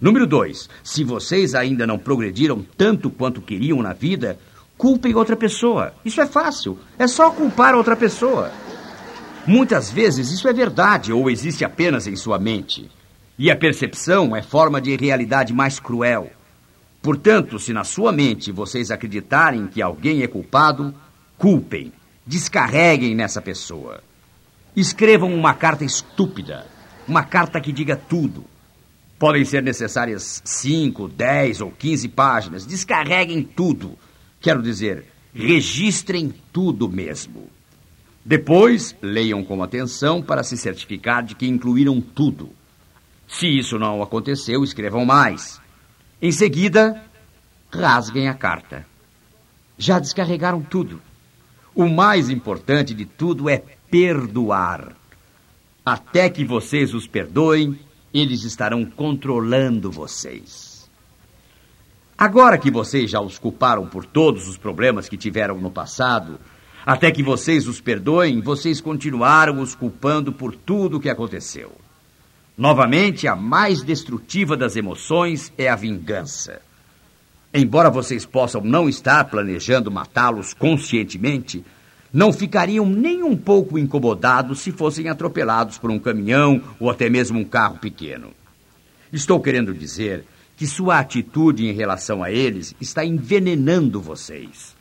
Número 0.00 0.26
dois, 0.26 0.68
se 0.82 1.04
vocês 1.04 1.54
ainda 1.54 1.86
não 1.86 2.00
progrediram 2.00 2.66
tanto 2.76 3.08
quanto 3.10 3.40
queriam 3.40 3.80
na 3.80 3.92
vida, 3.92 4.40
culpem 4.76 5.14
outra 5.14 5.36
pessoa. 5.36 5.94
Isso 6.04 6.20
é 6.20 6.26
fácil. 6.26 6.76
É 6.98 7.06
só 7.06 7.30
culpar 7.30 7.76
outra 7.76 7.94
pessoa. 7.94 8.50
Muitas 9.46 9.92
vezes 9.92 10.32
isso 10.32 10.48
é 10.48 10.52
verdade 10.52 11.12
ou 11.12 11.30
existe 11.30 11.64
apenas 11.64 12.08
em 12.08 12.16
sua 12.16 12.40
mente. 12.40 12.90
E 13.38 13.52
a 13.52 13.56
percepção 13.56 14.34
é 14.34 14.42
forma 14.42 14.80
de 14.80 14.96
realidade 14.96 15.52
mais 15.52 15.78
cruel. 15.78 16.28
Portanto, 17.04 17.58
se 17.58 17.74
na 17.74 17.84
sua 17.84 18.10
mente 18.12 18.50
vocês 18.50 18.90
acreditarem 18.90 19.66
que 19.66 19.82
alguém 19.82 20.22
é 20.22 20.26
culpado, 20.26 20.94
culpem, 21.36 21.92
descarreguem 22.26 23.14
nessa 23.14 23.42
pessoa. 23.42 24.02
Escrevam 24.74 25.34
uma 25.34 25.52
carta 25.52 25.84
estúpida, 25.84 26.66
uma 27.06 27.22
carta 27.22 27.60
que 27.60 27.72
diga 27.72 27.94
tudo. 27.94 28.46
Podem 29.18 29.44
ser 29.44 29.62
necessárias 29.62 30.40
5, 30.46 31.06
10 31.08 31.60
ou 31.60 31.70
15 31.72 32.08
páginas. 32.08 32.66
Descarreguem 32.66 33.42
tudo. 33.42 33.98
Quero 34.40 34.62
dizer, 34.62 35.04
registrem 35.34 36.32
tudo 36.50 36.88
mesmo. 36.88 37.50
Depois, 38.24 38.96
leiam 39.02 39.44
com 39.44 39.62
atenção 39.62 40.22
para 40.22 40.42
se 40.42 40.56
certificar 40.56 41.22
de 41.22 41.34
que 41.34 41.46
incluíram 41.46 42.00
tudo. 42.00 42.48
Se 43.28 43.46
isso 43.46 43.78
não 43.78 44.02
aconteceu, 44.02 44.64
escrevam 44.64 45.04
mais. 45.04 45.62
Em 46.20 46.32
seguida, 46.32 47.02
rasguem 47.70 48.28
a 48.28 48.34
carta. 48.34 48.86
Já 49.76 49.98
descarregaram 49.98 50.62
tudo. 50.62 51.00
O 51.74 51.88
mais 51.88 52.30
importante 52.30 52.94
de 52.94 53.04
tudo 53.04 53.48
é 53.48 53.62
perdoar. 53.90 54.94
Até 55.84 56.30
que 56.30 56.44
vocês 56.44 56.94
os 56.94 57.06
perdoem, 57.06 57.78
eles 58.12 58.44
estarão 58.44 58.84
controlando 58.84 59.90
vocês. 59.90 60.88
Agora 62.16 62.56
que 62.56 62.70
vocês 62.70 63.10
já 63.10 63.20
os 63.20 63.38
culparam 63.38 63.86
por 63.86 64.06
todos 64.06 64.46
os 64.46 64.56
problemas 64.56 65.08
que 65.08 65.16
tiveram 65.16 65.60
no 65.60 65.70
passado, 65.70 66.38
até 66.86 67.10
que 67.10 67.22
vocês 67.22 67.66
os 67.66 67.80
perdoem, 67.80 68.40
vocês 68.40 68.80
continuaram 68.80 69.60
os 69.60 69.74
culpando 69.74 70.32
por 70.32 70.54
tudo 70.54 70.98
o 70.98 71.00
que 71.00 71.10
aconteceu. 71.10 71.72
Novamente, 72.56 73.26
a 73.26 73.34
mais 73.34 73.82
destrutiva 73.82 74.56
das 74.56 74.76
emoções 74.76 75.52
é 75.58 75.68
a 75.68 75.74
vingança. 75.74 76.62
Embora 77.52 77.90
vocês 77.90 78.24
possam 78.24 78.60
não 78.60 78.88
estar 78.88 79.24
planejando 79.24 79.90
matá-los 79.90 80.54
conscientemente, 80.54 81.64
não 82.12 82.32
ficariam 82.32 82.86
nem 82.86 83.24
um 83.24 83.36
pouco 83.36 83.76
incomodados 83.76 84.60
se 84.60 84.70
fossem 84.70 85.08
atropelados 85.08 85.78
por 85.78 85.90
um 85.90 85.98
caminhão 85.98 86.62
ou 86.78 86.88
até 86.88 87.10
mesmo 87.10 87.40
um 87.40 87.44
carro 87.44 87.78
pequeno. 87.78 88.30
Estou 89.12 89.40
querendo 89.40 89.74
dizer 89.74 90.24
que 90.56 90.66
sua 90.66 91.00
atitude 91.00 91.66
em 91.66 91.72
relação 91.72 92.22
a 92.22 92.30
eles 92.30 92.74
está 92.80 93.04
envenenando 93.04 94.00
vocês. 94.00 94.76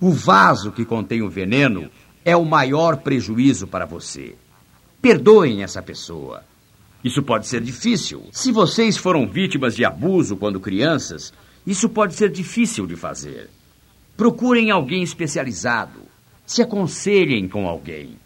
O 0.00 0.10
vaso 0.10 0.72
que 0.72 0.86
contém 0.86 1.20
o 1.20 1.28
veneno 1.28 1.90
é 2.24 2.34
o 2.34 2.44
maior 2.44 2.98
prejuízo 2.98 3.66
para 3.66 3.84
você. 3.84 4.34
Perdoem 5.00 5.62
essa 5.62 5.82
pessoa. 5.82 6.42
Isso 7.04 7.22
pode 7.22 7.46
ser 7.46 7.60
difícil. 7.60 8.24
Se 8.30 8.52
vocês 8.52 8.96
foram 8.96 9.26
vítimas 9.26 9.74
de 9.74 9.84
abuso 9.84 10.36
quando 10.36 10.60
crianças, 10.60 11.32
isso 11.66 11.88
pode 11.88 12.14
ser 12.14 12.30
difícil 12.30 12.86
de 12.86 12.96
fazer. 12.96 13.50
Procurem 14.16 14.70
alguém 14.70 15.02
especializado. 15.02 16.00
Se 16.46 16.62
aconselhem 16.62 17.48
com 17.48 17.66
alguém. 17.66 18.16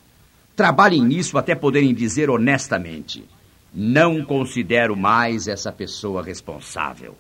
Trabalhem 0.55 1.05
nisso 1.05 1.39
até 1.39 1.55
poderem 1.55 1.95
dizer 1.95 2.31
honestamente: 2.31 3.25
não 3.73 4.25
considero 4.25 4.97
mais 4.97 5.47
essa 5.47 5.71
pessoa 5.71 6.23
responsável. 6.23 7.15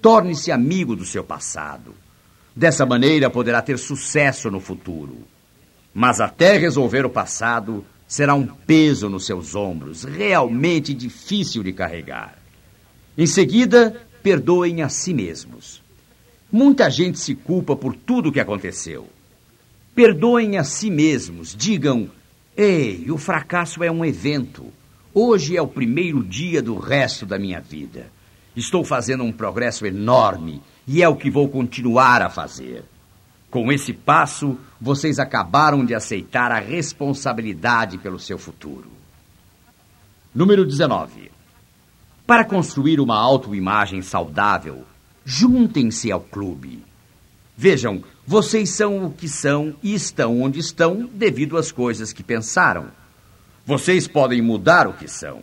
Torne-se 0.00 0.50
amigo 0.50 0.96
do 0.96 1.04
seu 1.04 1.22
passado. 1.22 1.94
Dessa 2.56 2.86
maneira 2.86 3.28
poderá 3.28 3.60
ter 3.60 3.78
sucesso 3.78 4.50
no 4.50 4.58
futuro. 4.58 5.18
Mas 5.92 6.20
até 6.20 6.56
resolver 6.56 7.04
o 7.04 7.10
passado, 7.10 7.84
será 8.10 8.34
um 8.34 8.44
peso 8.44 9.08
nos 9.08 9.24
seus 9.24 9.54
ombros, 9.54 10.02
realmente 10.02 10.92
difícil 10.92 11.62
de 11.62 11.72
carregar. 11.72 12.36
Em 13.16 13.24
seguida, 13.24 14.04
perdoem 14.20 14.82
a 14.82 14.88
si 14.88 15.14
mesmos. 15.14 15.80
Muita 16.50 16.90
gente 16.90 17.20
se 17.20 17.36
culpa 17.36 17.76
por 17.76 17.94
tudo 17.94 18.28
o 18.28 18.32
que 18.32 18.40
aconteceu. 18.40 19.06
Perdoem 19.94 20.58
a 20.58 20.64
si 20.64 20.90
mesmos, 20.90 21.54
digam: 21.56 22.10
Ei, 22.56 23.08
o 23.12 23.16
fracasso 23.16 23.84
é 23.84 23.90
um 23.92 24.04
evento. 24.04 24.66
Hoje 25.14 25.56
é 25.56 25.62
o 25.62 25.68
primeiro 25.68 26.24
dia 26.24 26.60
do 26.60 26.76
resto 26.76 27.24
da 27.24 27.38
minha 27.38 27.60
vida. 27.60 28.10
Estou 28.56 28.84
fazendo 28.84 29.22
um 29.22 29.30
progresso 29.30 29.86
enorme 29.86 30.60
e 30.84 31.00
é 31.00 31.08
o 31.08 31.14
que 31.14 31.30
vou 31.30 31.48
continuar 31.48 32.22
a 32.22 32.28
fazer. 32.28 32.82
Com 33.50 33.72
esse 33.72 33.92
passo, 33.92 34.56
vocês 34.80 35.18
acabaram 35.18 35.84
de 35.84 35.92
aceitar 35.92 36.52
a 36.52 36.60
responsabilidade 36.60 37.98
pelo 37.98 38.18
seu 38.18 38.38
futuro. 38.38 38.88
Número 40.32 40.64
19. 40.64 41.32
Para 42.24 42.44
construir 42.44 43.00
uma 43.00 43.18
autoimagem 43.18 44.02
saudável, 44.02 44.84
juntem-se 45.24 46.12
ao 46.12 46.20
clube. 46.20 46.84
Vejam, 47.56 48.04
vocês 48.24 48.70
são 48.70 49.04
o 49.04 49.10
que 49.10 49.28
são 49.28 49.74
e 49.82 49.94
estão 49.94 50.40
onde 50.40 50.60
estão 50.60 51.10
devido 51.12 51.56
às 51.56 51.72
coisas 51.72 52.12
que 52.12 52.22
pensaram. 52.22 52.86
Vocês 53.66 54.06
podem 54.06 54.40
mudar 54.40 54.86
o 54.86 54.92
que 54.92 55.08
são. 55.08 55.42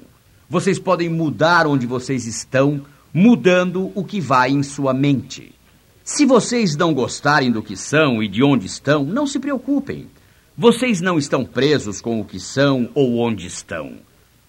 Vocês 0.50 0.80
podem 0.80 1.10
mudar 1.10 1.68
onde 1.68 1.86
vocês 1.86 2.26
estão, 2.26 2.86
mudando 3.14 3.92
o 3.94 4.06
que 4.06 4.22
vai 4.22 4.52
em 4.52 4.64
sua 4.64 4.94
mente. 4.94 5.57
Se 6.08 6.26
vocês 6.26 6.78
não 6.78 6.94
gostarem 6.94 7.52
do 7.52 7.62
que 7.62 7.76
são 7.76 8.24
e 8.24 8.30
de 8.30 8.42
onde 8.42 8.66
estão, 8.66 9.04
não 9.04 9.28
se 9.28 9.40
preocupem. 9.40 10.08
Vocês 10.58 11.02
não 11.02 11.18
estão 11.18 11.44
presos 11.44 12.00
com 12.00 12.22
o 12.22 12.24
que 12.24 12.40
são 12.40 12.90
ou 12.96 13.18
onde 13.18 13.46
estão. 13.46 13.98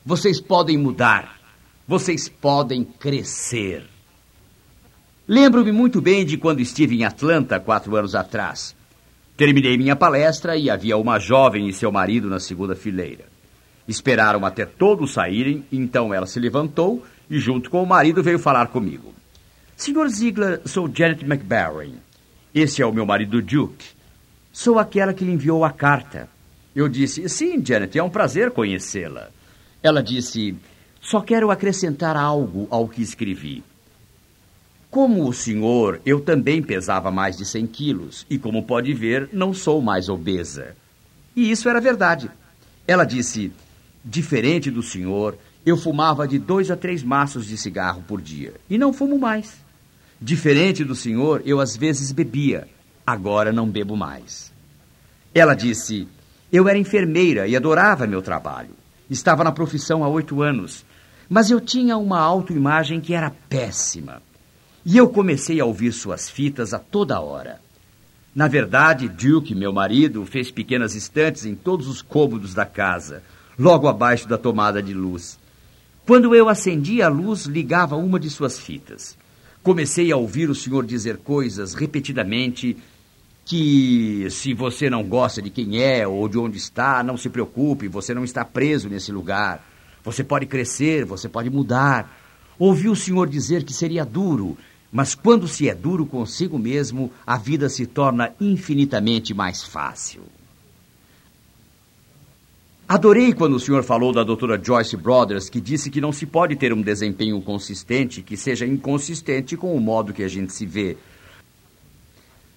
Vocês 0.06 0.40
podem 0.40 0.78
mudar. 0.78 1.36
Vocês 1.84 2.28
podem 2.28 2.84
crescer. 2.84 3.82
Lembro-me 5.26 5.72
muito 5.72 6.00
bem 6.00 6.24
de 6.24 6.38
quando 6.38 6.60
estive 6.60 6.94
em 6.94 7.04
Atlanta 7.04 7.58
quatro 7.58 7.96
anos 7.96 8.14
atrás. 8.14 8.76
Terminei 9.36 9.76
minha 9.76 9.96
palestra 9.96 10.56
e 10.56 10.70
havia 10.70 10.96
uma 10.96 11.18
jovem 11.18 11.68
e 11.68 11.72
seu 11.72 11.90
marido 11.90 12.30
na 12.30 12.38
segunda 12.38 12.76
fileira. 12.76 13.24
Esperaram 13.88 14.46
até 14.46 14.64
todos 14.64 15.12
saírem, 15.12 15.64
então 15.72 16.14
ela 16.14 16.26
se 16.26 16.38
levantou 16.38 17.04
e, 17.28 17.36
junto 17.40 17.68
com 17.68 17.82
o 17.82 17.86
marido, 17.86 18.22
veio 18.22 18.38
falar 18.38 18.68
comigo. 18.68 19.12
Senhor 19.78 20.08
Ziegler, 20.08 20.60
sou 20.64 20.90
Janet 20.92 21.24
McBarry. 21.24 21.94
Esse 22.52 22.82
é 22.82 22.86
o 22.86 22.92
meu 22.92 23.06
marido 23.06 23.40
Duke. 23.40 23.86
Sou 24.52 24.76
aquela 24.76 25.14
que 25.14 25.24
lhe 25.24 25.30
enviou 25.30 25.64
a 25.64 25.70
carta. 25.70 26.28
Eu 26.74 26.88
disse, 26.88 27.28
sim, 27.28 27.64
Janet, 27.64 27.96
é 27.96 28.02
um 28.02 28.10
prazer 28.10 28.50
conhecê-la. 28.50 29.28
Ela 29.80 30.02
disse, 30.02 30.56
só 31.00 31.20
quero 31.20 31.48
acrescentar 31.52 32.16
algo 32.16 32.66
ao 32.72 32.88
que 32.88 33.00
escrevi. 33.00 33.62
Como 34.90 35.28
o 35.28 35.32
senhor, 35.32 36.00
eu 36.04 36.20
também 36.20 36.60
pesava 36.60 37.12
mais 37.12 37.36
de 37.36 37.44
100 37.44 37.66
quilos 37.68 38.26
e, 38.28 38.36
como 38.36 38.64
pode 38.64 38.92
ver, 38.92 39.28
não 39.32 39.54
sou 39.54 39.80
mais 39.80 40.08
obesa. 40.08 40.74
E 41.36 41.52
isso 41.52 41.68
era 41.68 41.80
verdade. 41.80 42.28
Ela 42.84 43.04
disse, 43.04 43.52
diferente 44.04 44.72
do 44.72 44.82
senhor, 44.82 45.38
eu 45.64 45.76
fumava 45.76 46.26
de 46.26 46.36
dois 46.36 46.68
a 46.68 46.76
três 46.76 47.04
maços 47.04 47.46
de 47.46 47.56
cigarro 47.56 48.02
por 48.08 48.20
dia 48.20 48.54
e 48.68 48.76
não 48.76 48.92
fumo 48.92 49.16
mais. 49.16 49.67
Diferente 50.20 50.84
do 50.84 50.96
senhor, 50.96 51.42
eu 51.44 51.60
às 51.60 51.76
vezes 51.76 52.10
bebia, 52.10 52.66
agora 53.06 53.52
não 53.52 53.68
bebo 53.68 53.96
mais. 53.96 54.52
Ela 55.32 55.54
disse: 55.54 56.08
Eu 56.52 56.68
era 56.68 56.78
enfermeira 56.78 57.46
e 57.46 57.54
adorava 57.54 58.06
meu 58.06 58.20
trabalho. 58.20 58.70
Estava 59.08 59.44
na 59.44 59.52
profissão 59.52 60.02
há 60.02 60.08
oito 60.08 60.42
anos, 60.42 60.84
mas 61.28 61.50
eu 61.50 61.60
tinha 61.60 61.96
uma 61.96 62.20
autoimagem 62.20 63.00
que 63.00 63.14
era 63.14 63.30
péssima. 63.48 64.20
E 64.84 64.96
eu 64.96 65.08
comecei 65.08 65.60
a 65.60 65.64
ouvir 65.64 65.92
suas 65.92 66.28
fitas 66.28 66.74
a 66.74 66.78
toda 66.78 67.20
hora. 67.20 67.60
Na 68.34 68.48
verdade, 68.48 69.08
Duke, 69.08 69.54
meu 69.54 69.72
marido, 69.72 70.24
fez 70.26 70.50
pequenas 70.50 70.94
estantes 70.94 71.44
em 71.44 71.54
todos 71.54 71.88
os 71.88 72.02
cômodos 72.02 72.54
da 72.54 72.66
casa, 72.66 73.22
logo 73.58 73.88
abaixo 73.88 74.28
da 74.28 74.38
tomada 74.38 74.82
de 74.82 74.94
luz. 74.94 75.38
Quando 76.06 76.34
eu 76.34 76.48
acendia 76.48 77.06
a 77.06 77.08
luz, 77.08 77.44
ligava 77.44 77.96
uma 77.96 78.18
de 78.18 78.30
suas 78.30 78.58
fitas. 78.58 79.16
Comecei 79.68 80.10
a 80.10 80.16
ouvir 80.16 80.48
o 80.48 80.54
senhor 80.54 80.86
dizer 80.86 81.18
coisas 81.18 81.74
repetidamente 81.74 82.74
que 83.44 84.26
se 84.30 84.54
você 84.54 84.88
não 84.88 85.04
gosta 85.04 85.42
de 85.42 85.50
quem 85.50 85.82
é 85.82 86.08
ou 86.08 86.26
de 86.26 86.38
onde 86.38 86.56
está, 86.56 87.02
não 87.02 87.18
se 87.18 87.28
preocupe, 87.28 87.86
você 87.86 88.14
não 88.14 88.24
está 88.24 88.46
preso 88.46 88.88
nesse 88.88 89.12
lugar. 89.12 89.62
Você 90.02 90.24
pode 90.24 90.46
crescer, 90.46 91.04
você 91.04 91.28
pode 91.28 91.50
mudar. 91.50 92.18
Ouvi 92.58 92.88
o 92.88 92.96
senhor 92.96 93.28
dizer 93.28 93.62
que 93.62 93.74
seria 93.74 94.06
duro, 94.06 94.56
mas 94.90 95.14
quando 95.14 95.46
se 95.46 95.68
é 95.68 95.74
duro 95.74 96.06
consigo 96.06 96.58
mesmo, 96.58 97.12
a 97.26 97.36
vida 97.36 97.68
se 97.68 97.84
torna 97.84 98.32
infinitamente 98.40 99.34
mais 99.34 99.62
fácil. 99.62 100.22
Adorei 102.88 103.34
quando 103.34 103.52
o 103.52 103.60
senhor 103.60 103.84
falou 103.84 104.14
da 104.14 104.24
doutora 104.24 104.58
Joyce 104.58 104.96
Brothers, 104.96 105.50
que 105.50 105.60
disse 105.60 105.90
que 105.90 106.00
não 106.00 106.10
se 106.10 106.24
pode 106.24 106.56
ter 106.56 106.72
um 106.72 106.80
desempenho 106.80 107.38
consistente 107.42 108.22
que 108.22 108.34
seja 108.34 108.64
inconsistente 108.64 109.58
com 109.58 109.76
o 109.76 109.80
modo 109.80 110.14
que 110.14 110.22
a 110.22 110.28
gente 110.28 110.54
se 110.54 110.64
vê. 110.64 110.96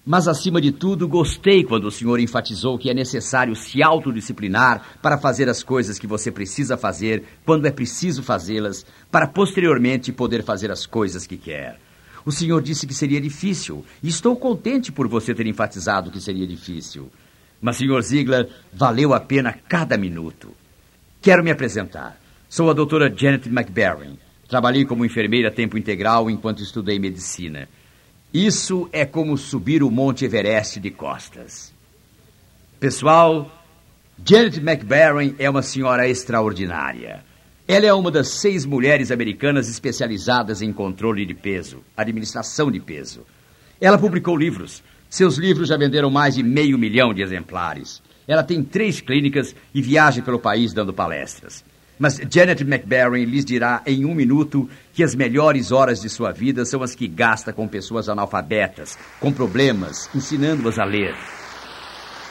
Mas, 0.06 0.26
acima 0.26 0.58
de 0.58 0.72
tudo, 0.72 1.06
gostei 1.06 1.62
quando 1.62 1.84
o 1.84 1.90
senhor 1.90 2.18
enfatizou 2.18 2.78
que 2.78 2.88
é 2.88 2.94
necessário 2.94 3.54
se 3.54 3.82
autodisciplinar 3.82 4.96
para 5.02 5.18
fazer 5.18 5.50
as 5.50 5.62
coisas 5.62 5.98
que 5.98 6.06
você 6.06 6.30
precisa 6.32 6.78
fazer 6.78 7.24
quando 7.44 7.66
é 7.66 7.70
preciso 7.70 8.22
fazê-las, 8.22 8.86
para 9.10 9.28
posteriormente 9.28 10.12
poder 10.12 10.42
fazer 10.42 10.70
as 10.70 10.86
coisas 10.86 11.26
que 11.26 11.36
quer. 11.36 11.78
O 12.24 12.32
senhor 12.32 12.62
disse 12.62 12.86
que 12.86 12.94
seria 12.94 13.20
difícil, 13.20 13.84
e 14.02 14.08
estou 14.08 14.34
contente 14.34 14.90
por 14.90 15.06
você 15.06 15.34
ter 15.34 15.46
enfatizado 15.46 16.10
que 16.10 16.22
seria 16.22 16.46
difícil. 16.46 17.10
Mas, 17.62 17.76
senhor 17.76 18.02
Ziegler, 18.02 18.48
valeu 18.72 19.14
a 19.14 19.20
pena 19.20 19.52
cada 19.68 19.96
minuto. 19.96 20.52
Quero 21.20 21.44
me 21.44 21.50
apresentar. 21.52 22.20
Sou 22.48 22.68
a 22.68 22.72
doutora 22.74 23.10
Janet 23.16 23.48
McBarron. 23.48 24.16
Trabalhei 24.48 24.84
como 24.84 25.04
enfermeira 25.04 25.48
a 25.48 25.52
tempo 25.52 25.78
integral 25.78 26.28
enquanto 26.28 26.60
estudei 26.60 26.98
medicina. 26.98 27.68
Isso 28.34 28.88
é 28.92 29.06
como 29.06 29.38
subir 29.38 29.82
o 29.84 29.90
Monte 29.90 30.24
Everest 30.24 30.80
de 30.80 30.90
costas. 30.90 31.72
Pessoal, 32.80 33.48
Janet 34.24 34.58
McBarron 34.58 35.32
é 35.38 35.48
uma 35.48 35.62
senhora 35.62 36.08
extraordinária. 36.08 37.24
Ela 37.68 37.86
é 37.86 37.92
uma 37.94 38.10
das 38.10 38.40
seis 38.40 38.66
mulheres 38.66 39.12
americanas 39.12 39.68
especializadas 39.68 40.62
em 40.62 40.72
controle 40.72 41.24
de 41.24 41.34
peso, 41.34 41.84
administração 41.96 42.72
de 42.72 42.80
peso. 42.80 43.24
Ela 43.80 43.96
publicou 43.98 44.36
livros. 44.36 44.82
Seus 45.12 45.36
livros 45.36 45.68
já 45.68 45.76
venderam 45.76 46.10
mais 46.10 46.36
de 46.36 46.42
meio 46.42 46.78
milhão 46.78 47.12
de 47.12 47.20
exemplares. 47.20 48.02
Ela 48.26 48.42
tem 48.42 48.64
três 48.64 48.98
clínicas 48.98 49.54
e 49.74 49.82
viaja 49.82 50.22
pelo 50.22 50.38
país 50.38 50.72
dando 50.72 50.90
palestras. 50.90 51.62
Mas 51.98 52.18
Janet 52.30 52.62
McBarron 52.62 53.16
lhes 53.16 53.44
dirá 53.44 53.82
em 53.84 54.06
um 54.06 54.14
minuto 54.14 54.66
que 54.94 55.02
as 55.02 55.14
melhores 55.14 55.70
horas 55.70 56.00
de 56.00 56.08
sua 56.08 56.32
vida 56.32 56.64
são 56.64 56.82
as 56.82 56.94
que 56.94 57.06
gasta 57.06 57.52
com 57.52 57.68
pessoas 57.68 58.08
analfabetas, 58.08 58.98
com 59.20 59.30
problemas, 59.30 60.08
ensinando-as 60.14 60.78
a 60.78 60.84
ler. 60.86 61.14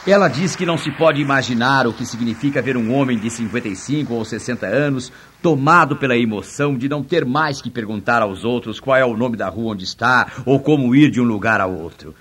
Ela 0.07 0.27
diz 0.27 0.55
que 0.55 0.65
não 0.65 0.75
se 0.75 0.89
pode 0.89 1.21
imaginar 1.21 1.85
o 1.85 1.93
que 1.93 2.03
significa 2.03 2.63
ver 2.63 2.75
um 2.75 2.91
homem 2.95 3.19
de 3.19 3.29
55 3.29 4.11
ou 4.11 4.25
60 4.25 4.65
anos 4.65 5.13
tomado 5.39 5.97
pela 5.97 6.17
emoção 6.17 6.75
de 6.75 6.89
não 6.89 7.03
ter 7.03 7.25
mais 7.25 7.61
que 7.61 7.69
perguntar 7.69 8.23
aos 8.23 8.43
outros 8.43 8.79
qual 8.79 8.97
é 8.97 9.05
o 9.05 9.15
nome 9.15 9.37
da 9.37 9.49
rua 9.49 9.73
onde 9.73 9.83
está 9.83 10.41
ou 10.47 10.59
como 10.59 10.95
ir 10.95 11.11
de 11.11 11.21
um 11.21 11.25
lugar 11.25 11.61
a 11.61 11.67
outro. 11.67 12.15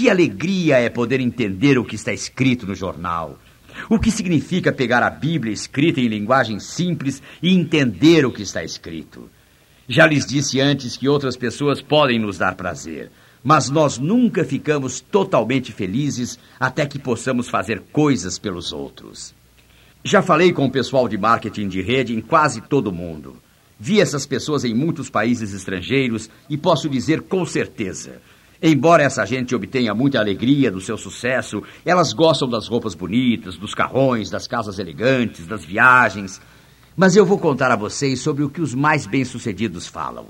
Que 0.00 0.08
alegria 0.08 0.78
é 0.78 0.88
poder 0.88 1.20
entender 1.20 1.76
o 1.76 1.84
que 1.84 1.94
está 1.94 2.10
escrito 2.10 2.66
no 2.66 2.74
jornal. 2.74 3.38
O 3.86 3.98
que 3.98 4.10
significa 4.10 4.72
pegar 4.72 5.02
a 5.02 5.10
Bíblia 5.10 5.52
escrita 5.52 6.00
em 6.00 6.08
linguagem 6.08 6.58
simples 6.58 7.22
e 7.42 7.54
entender 7.54 8.24
o 8.24 8.32
que 8.32 8.40
está 8.40 8.64
escrito? 8.64 9.28
Já 9.86 10.06
lhes 10.06 10.24
disse 10.24 10.58
antes 10.58 10.96
que 10.96 11.06
outras 11.06 11.36
pessoas 11.36 11.82
podem 11.82 12.18
nos 12.18 12.38
dar 12.38 12.54
prazer, 12.54 13.10
mas 13.44 13.68
nós 13.68 13.98
nunca 13.98 14.42
ficamos 14.42 15.00
totalmente 15.00 15.70
felizes 15.70 16.38
até 16.58 16.86
que 16.86 16.98
possamos 16.98 17.50
fazer 17.50 17.82
coisas 17.92 18.38
pelos 18.38 18.72
outros. 18.72 19.34
Já 20.02 20.22
falei 20.22 20.50
com 20.50 20.64
o 20.64 20.72
pessoal 20.72 21.10
de 21.10 21.18
marketing 21.18 21.68
de 21.68 21.82
rede 21.82 22.14
em 22.14 22.22
quase 22.22 22.62
todo 22.62 22.86
o 22.86 22.94
mundo. 22.94 23.36
Vi 23.78 24.00
essas 24.00 24.24
pessoas 24.24 24.64
em 24.64 24.74
muitos 24.74 25.10
países 25.10 25.52
estrangeiros 25.52 26.30
e 26.48 26.56
posso 26.56 26.88
dizer 26.88 27.20
com 27.20 27.44
certeza 27.44 28.22
Embora 28.62 29.02
essa 29.02 29.24
gente 29.24 29.54
obtenha 29.54 29.94
muita 29.94 30.18
alegria 30.18 30.70
do 30.70 30.82
seu 30.82 30.98
sucesso, 30.98 31.62
elas 31.84 32.12
gostam 32.12 32.46
das 32.46 32.68
roupas 32.68 32.94
bonitas, 32.94 33.56
dos 33.56 33.74
carrões, 33.74 34.28
das 34.28 34.46
casas 34.46 34.78
elegantes, 34.78 35.46
das 35.46 35.64
viagens. 35.64 36.40
Mas 36.94 37.16
eu 37.16 37.24
vou 37.24 37.38
contar 37.38 37.70
a 37.70 37.76
vocês 37.76 38.20
sobre 38.20 38.44
o 38.44 38.50
que 38.50 38.60
os 38.60 38.74
mais 38.74 39.06
bem-sucedidos 39.06 39.86
falam. 39.86 40.26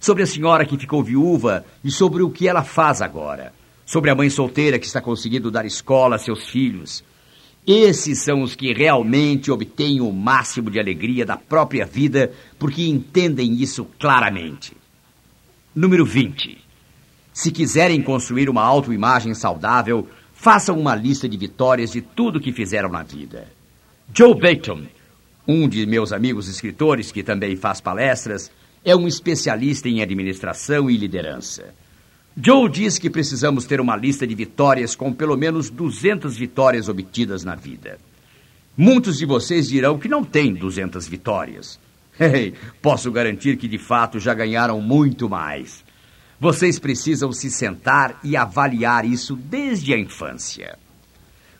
Sobre 0.00 0.22
a 0.22 0.26
senhora 0.26 0.64
que 0.64 0.78
ficou 0.78 1.04
viúva 1.04 1.66
e 1.84 1.90
sobre 1.90 2.22
o 2.22 2.30
que 2.30 2.48
ela 2.48 2.64
faz 2.64 3.02
agora. 3.02 3.52
Sobre 3.84 4.10
a 4.10 4.14
mãe 4.14 4.30
solteira 4.30 4.78
que 4.78 4.86
está 4.86 5.02
conseguindo 5.02 5.50
dar 5.50 5.66
escola 5.66 6.16
a 6.16 6.18
seus 6.18 6.48
filhos. 6.48 7.04
Esses 7.66 8.20
são 8.20 8.40
os 8.40 8.54
que 8.54 8.72
realmente 8.72 9.50
obtêm 9.50 10.00
o 10.00 10.10
máximo 10.10 10.70
de 10.70 10.80
alegria 10.80 11.26
da 11.26 11.36
própria 11.36 11.84
vida 11.84 12.32
porque 12.58 12.86
entendem 12.86 13.52
isso 13.60 13.84
claramente. 13.98 14.74
Número 15.74 16.06
20. 16.06 16.65
Se 17.36 17.50
quiserem 17.50 18.00
construir 18.00 18.48
uma 18.48 18.62
autoimagem 18.62 19.34
saudável, 19.34 20.08
façam 20.32 20.80
uma 20.80 20.94
lista 20.94 21.28
de 21.28 21.36
vitórias 21.36 21.92
de 21.92 22.00
tudo 22.00 22.40
que 22.40 22.50
fizeram 22.50 22.88
na 22.88 23.02
vida. 23.02 23.46
Joe 24.14 24.34
Bayton, 24.34 24.86
um 25.46 25.68
de 25.68 25.84
meus 25.84 26.14
amigos 26.14 26.48
escritores 26.48 27.12
que 27.12 27.22
também 27.22 27.54
faz 27.54 27.78
palestras, 27.78 28.50
é 28.82 28.96
um 28.96 29.06
especialista 29.06 29.86
em 29.86 30.00
administração 30.00 30.88
e 30.88 30.96
liderança. 30.96 31.74
Joe 32.42 32.70
diz 32.70 32.98
que 32.98 33.10
precisamos 33.10 33.66
ter 33.66 33.82
uma 33.82 33.98
lista 33.98 34.26
de 34.26 34.34
vitórias 34.34 34.96
com 34.96 35.12
pelo 35.12 35.36
menos 35.36 35.68
200 35.68 36.38
vitórias 36.38 36.88
obtidas 36.88 37.44
na 37.44 37.54
vida. 37.54 37.98
Muitos 38.74 39.18
de 39.18 39.26
vocês 39.26 39.68
dirão 39.68 39.98
que 39.98 40.08
não 40.08 40.24
têm 40.24 40.54
200 40.54 41.06
vitórias. 41.06 41.78
Posso 42.80 43.12
garantir 43.12 43.58
que 43.58 43.68
de 43.68 43.76
fato 43.76 44.18
já 44.18 44.32
ganharam 44.32 44.80
muito 44.80 45.28
mais. 45.28 45.84
Vocês 46.38 46.78
precisam 46.78 47.32
se 47.32 47.50
sentar 47.50 48.20
e 48.22 48.36
avaliar 48.36 49.06
isso 49.06 49.34
desde 49.34 49.94
a 49.94 49.98
infância. 49.98 50.78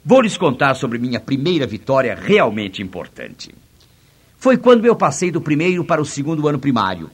Vou 0.04 0.20
lhes 0.20 0.36
contar 0.36 0.74
sobre 0.74 0.98
minha 0.98 1.18
primeira 1.18 1.66
vitória 1.66 2.14
realmente 2.14 2.82
importante. 2.82 3.54
Foi 4.36 4.58
quando 4.58 4.84
eu 4.84 4.94
passei 4.94 5.30
do 5.30 5.40
primeiro 5.40 5.82
para 5.82 6.00
o 6.00 6.04
segundo 6.04 6.46
ano 6.46 6.58
primário. 6.58 7.10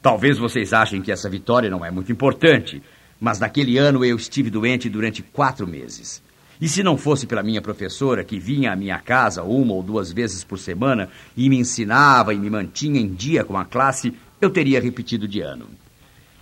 Talvez 0.00 0.38
vocês 0.38 0.72
achem 0.72 1.02
que 1.02 1.12
essa 1.12 1.28
vitória 1.28 1.68
não 1.68 1.84
é 1.84 1.90
muito 1.90 2.10
importante, 2.10 2.82
mas 3.20 3.38
naquele 3.38 3.76
ano 3.76 4.02
eu 4.02 4.16
estive 4.16 4.48
doente 4.48 4.88
durante 4.88 5.22
quatro 5.22 5.66
meses. 5.66 6.22
E 6.58 6.68
se 6.68 6.82
não 6.82 6.96
fosse 6.96 7.26
pela 7.26 7.42
minha 7.42 7.60
professora, 7.60 8.24
que 8.24 8.38
vinha 8.38 8.72
à 8.72 8.76
minha 8.76 8.98
casa 8.98 9.42
uma 9.42 9.74
ou 9.74 9.82
duas 9.82 10.10
vezes 10.10 10.42
por 10.42 10.58
semana 10.58 11.10
e 11.36 11.50
me 11.50 11.58
ensinava 11.58 12.32
e 12.32 12.38
me 12.38 12.48
mantinha 12.48 12.98
em 12.98 13.12
dia 13.12 13.44
com 13.44 13.58
a 13.58 13.64
classe, 13.64 14.14
eu 14.40 14.48
teria 14.48 14.80
repetido 14.80 15.28
de 15.28 15.42
ano. 15.42 15.68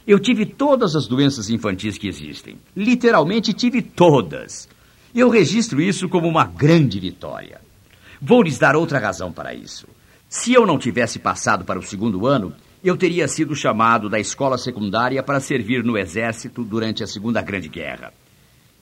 Eu 0.06 0.18
tive 0.18 0.44
todas 0.44 0.96
as 0.96 1.06
doenças 1.06 1.48
infantis 1.48 1.96
que 1.96 2.08
existem. 2.08 2.56
Literalmente 2.76 3.52
tive 3.52 3.80
todas. 3.80 4.68
Eu 5.14 5.28
registro 5.28 5.80
isso 5.80 6.08
como 6.08 6.26
uma 6.26 6.44
grande 6.44 6.98
vitória. 6.98 7.60
Vou 8.20 8.42
lhes 8.42 8.58
dar 8.58 8.74
outra 8.74 8.98
razão 8.98 9.32
para 9.32 9.54
isso. 9.54 9.86
Se 10.28 10.52
eu 10.52 10.66
não 10.66 10.78
tivesse 10.78 11.18
passado 11.18 11.64
para 11.64 11.78
o 11.78 11.82
segundo 11.82 12.26
ano, 12.26 12.54
eu 12.82 12.96
teria 12.96 13.28
sido 13.28 13.54
chamado 13.54 14.08
da 14.08 14.18
escola 14.18 14.58
secundária 14.58 15.22
para 15.22 15.38
servir 15.38 15.84
no 15.84 15.96
exército 15.96 16.64
durante 16.64 17.04
a 17.04 17.06
Segunda 17.06 17.40
Grande 17.40 17.68
Guerra. 17.68 18.12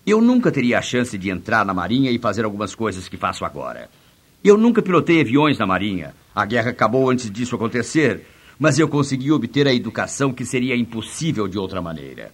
Eu 0.06 0.22
nunca 0.22 0.50
teria 0.50 0.78
a 0.78 0.82
chance 0.82 1.18
de 1.18 1.28
entrar 1.28 1.66
na 1.66 1.74
Marinha 1.74 2.10
e 2.10 2.18
fazer 2.18 2.44
algumas 2.44 2.74
coisas 2.74 3.08
que 3.08 3.18
faço 3.18 3.44
agora. 3.44 3.90
Eu 4.42 4.56
nunca 4.56 4.80
pilotei 4.80 5.20
aviões 5.20 5.58
na 5.58 5.66
Marinha. 5.66 6.14
A 6.34 6.46
guerra 6.46 6.70
acabou 6.70 7.10
antes 7.10 7.30
disso 7.30 7.54
acontecer 7.54 8.24
mas 8.60 8.78
eu 8.78 8.86
consegui 8.86 9.32
obter 9.32 9.66
a 9.66 9.72
educação 9.72 10.34
que 10.34 10.44
seria 10.44 10.76
impossível 10.76 11.48
de 11.48 11.58
outra 11.58 11.80
maneira. 11.80 12.30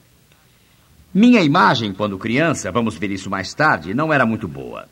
Minha 1.14 1.40
imagem, 1.40 1.92
quando 1.92 2.18
criança, 2.18 2.72
vamos 2.72 2.96
ver 2.96 3.12
isso 3.12 3.30
mais 3.30 3.54
tarde, 3.54 3.94
não 3.94 4.12
era 4.12 4.26
muito 4.26 4.48
boa. 4.48 4.88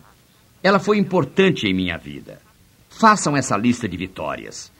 Ela 0.62 0.78
foi 0.78 0.96
importante 0.96 1.66
em 1.66 1.74
minha 1.74 1.98
vida. 1.98 2.40
Façam 2.88 3.36
essa 3.36 3.56
lista 3.56 3.88
de 3.88 3.96
vitórias. 3.96 4.70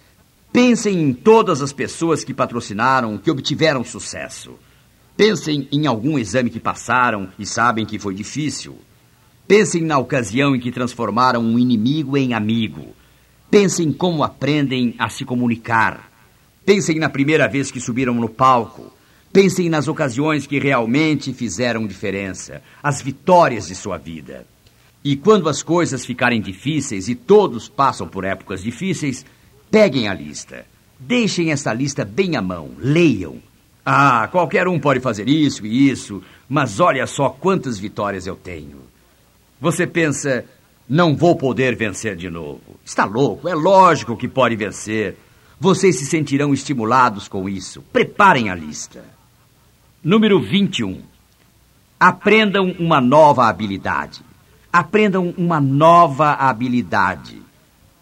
Pensem 0.53 1.03
em 1.03 1.12
todas 1.12 1.61
as 1.61 1.73
pessoas 1.73 2.23
que 2.23 2.33
patrocinaram, 2.33 3.19
que 3.19 3.33
obtiveram 3.33 3.83
sucesso. 3.83 4.57
Pensem 5.17 5.69
em 5.73 5.88
algum 5.88 6.17
exame 6.17 6.51
que 6.51 6.61
passaram 6.61 7.31
e 7.37 7.45
sabem 7.45 7.85
que 7.85 7.99
foi 7.99 8.14
difícil. 8.14 8.79
Pensem 9.49 9.83
na 9.83 9.99
ocasião 9.99 10.55
em 10.55 10.61
que 10.61 10.71
transformaram 10.71 11.43
um 11.43 11.59
inimigo 11.59 12.17
em 12.17 12.33
amigo. 12.33 12.95
Pensem 13.51 13.93
como 13.93 14.23
aprendem 14.23 14.95
a 15.01 15.09
se 15.09 15.25
comunicar. 15.25 16.13
Pensem 16.64 16.98
na 16.98 17.11
primeira 17.11 17.46
vez 17.46 17.70
que 17.70 17.81
subiram 17.81 18.14
no 18.14 18.29
palco. 18.29 18.92
Pensem 19.33 19.68
nas 19.68 19.88
ocasiões 19.88 20.46
que 20.46 20.59
realmente 20.59 21.33
fizeram 21.33 21.87
diferença, 21.87 22.62
as 22.83 23.03
vitórias 23.03 23.66
de 23.66 23.74
sua 23.74 23.98
vida. 23.98 24.46
E 25.03 25.16
quando 25.16 25.48
as 25.48 25.62
coisas 25.62 26.07
ficarem 26.07 26.40
difíceis, 26.40 27.09
e 27.09 27.14
todos 27.14 27.68
passam 27.68 28.09
por 28.09 28.24
épocas 28.24 28.62
difíceis, 28.62 29.27
peguem 29.70 30.09
a 30.09 30.14
lista. 30.14 30.64
Deixem 30.98 31.50
essa 31.50 31.72
lista 31.74 32.05
bem 32.05 32.37
à 32.37 32.42
mão, 32.42 32.70
leiam. 32.79 33.38
Ah, 33.85 34.29
qualquer 34.31 34.66
um 34.66 34.81
pode 34.81 35.00
fazer 35.00 35.29
isso 35.29 35.66
e 35.66 35.90
isso, 35.90 36.22
mas 36.48 36.81
olha 36.81 37.07
só 37.07 37.29
quantas 37.29 37.79
vitórias 37.79 38.27
eu 38.27 38.37
tenho. 38.37 38.79
Você 39.61 39.87
pensa, 39.87 40.44
não 40.88 41.14
vou 41.14 41.37
poder 41.37 41.77
vencer 41.77 42.16
de 42.16 42.31
novo. 42.31 42.61
Está 42.85 43.05
louco, 43.05 43.48
é 43.48 43.55
lógico 43.55 44.16
que 44.16 44.29
pode 44.29 44.57
vencer. 44.57 45.16
Vocês 45.59 45.99
se 45.99 46.07
sentirão 46.07 46.53
estimulados 46.53 47.29
com 47.29 47.49
isso. 47.49 47.83
Preparem 47.93 48.51
a 48.51 48.55
lista. 48.55 49.05
Número 50.03 50.40
21. 50.40 51.01
Aprendam 51.99 52.75
uma 52.79 53.01
nova 53.01 53.49
habilidade. 53.49 54.23
Aprendam 54.73 55.33
uma 55.38 55.61
nova 55.61 56.33
habilidade. 56.33 57.40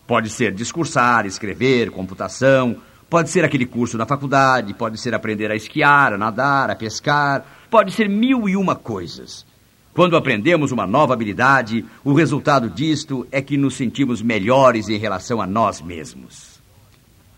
Pode 0.07 0.31
ser 0.31 0.53
discursar, 0.53 1.27
escrever, 1.27 1.91
computação, 1.91 2.81
Pode 3.13 3.29
ser 3.29 3.45
aquele 3.45 3.67
curso 3.67 3.99
na 3.99 4.07
faculdade, 4.07 4.73
pode 4.73 4.99
ser 4.99 5.15
aprender 5.15 5.51
a 5.51 5.55
esquiar, 5.55 6.15
a 6.15 6.17
nadar, 6.17 6.71
a 6.71 6.75
pescar, 6.75 7.45
pode 7.69 7.93
ser 7.93 8.09
mil 8.09 8.49
e 8.49 8.57
uma 8.57 8.75
coisas. 8.75 9.45
Quando 9.93 10.17
aprendemos 10.17 10.73
uma 10.73 10.87
nova 10.87 11.13
habilidade, 11.13 11.85
o 12.03 12.15
resultado 12.15 12.71
disto 12.71 13.27
é 13.31 13.43
que 13.43 13.59
nos 13.59 13.75
sentimos 13.75 14.23
melhores 14.23 14.89
em 14.89 14.97
relação 14.97 15.43
a 15.43 15.47
nós 15.47 15.83
mesmos. 15.83 16.52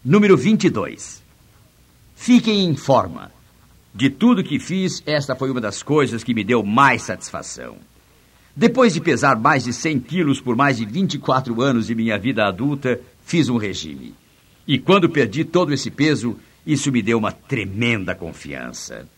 Número 0.05 0.37
22. 0.37 1.23
Fiquem 2.15 2.67
em 2.67 2.77
forma. 2.77 3.33
De 3.95 4.11
tudo 4.11 4.45
que 4.45 4.59
fiz, 4.59 5.03
esta 5.07 5.35
foi 5.35 5.51
uma 5.51 5.63
das 5.63 5.83
coisas 5.83 6.23
que 6.23 6.35
me 6.35 6.45
deu 6.45 6.63
mais 6.63 7.01
satisfação. 7.01 7.77
Depois 8.55 8.93
de 8.93 9.01
pesar 9.01 9.41
mais 9.41 9.65
de 9.65 9.73
100 9.73 10.01
quilos 10.01 10.43
por 10.43 10.57
mais 10.57 10.77
de 10.77 10.85
24 10.85 11.63
anos 11.63 11.87
de 11.87 11.95
minha 11.95 12.19
vida 12.19 12.47
adulta, 12.47 13.01
fiz 13.25 13.49
um 13.49 13.57
regime. 13.57 14.15
E 14.69 14.79
quando 14.79 15.09
perdi 15.09 15.43
todo 15.43 15.73
esse 15.73 15.91
peso, 15.91 16.37
isso 16.67 16.93
me 16.93 17.01
deu 17.01 17.17
uma 17.17 17.33
tremenda 17.33 18.15
confiança. 18.15 19.09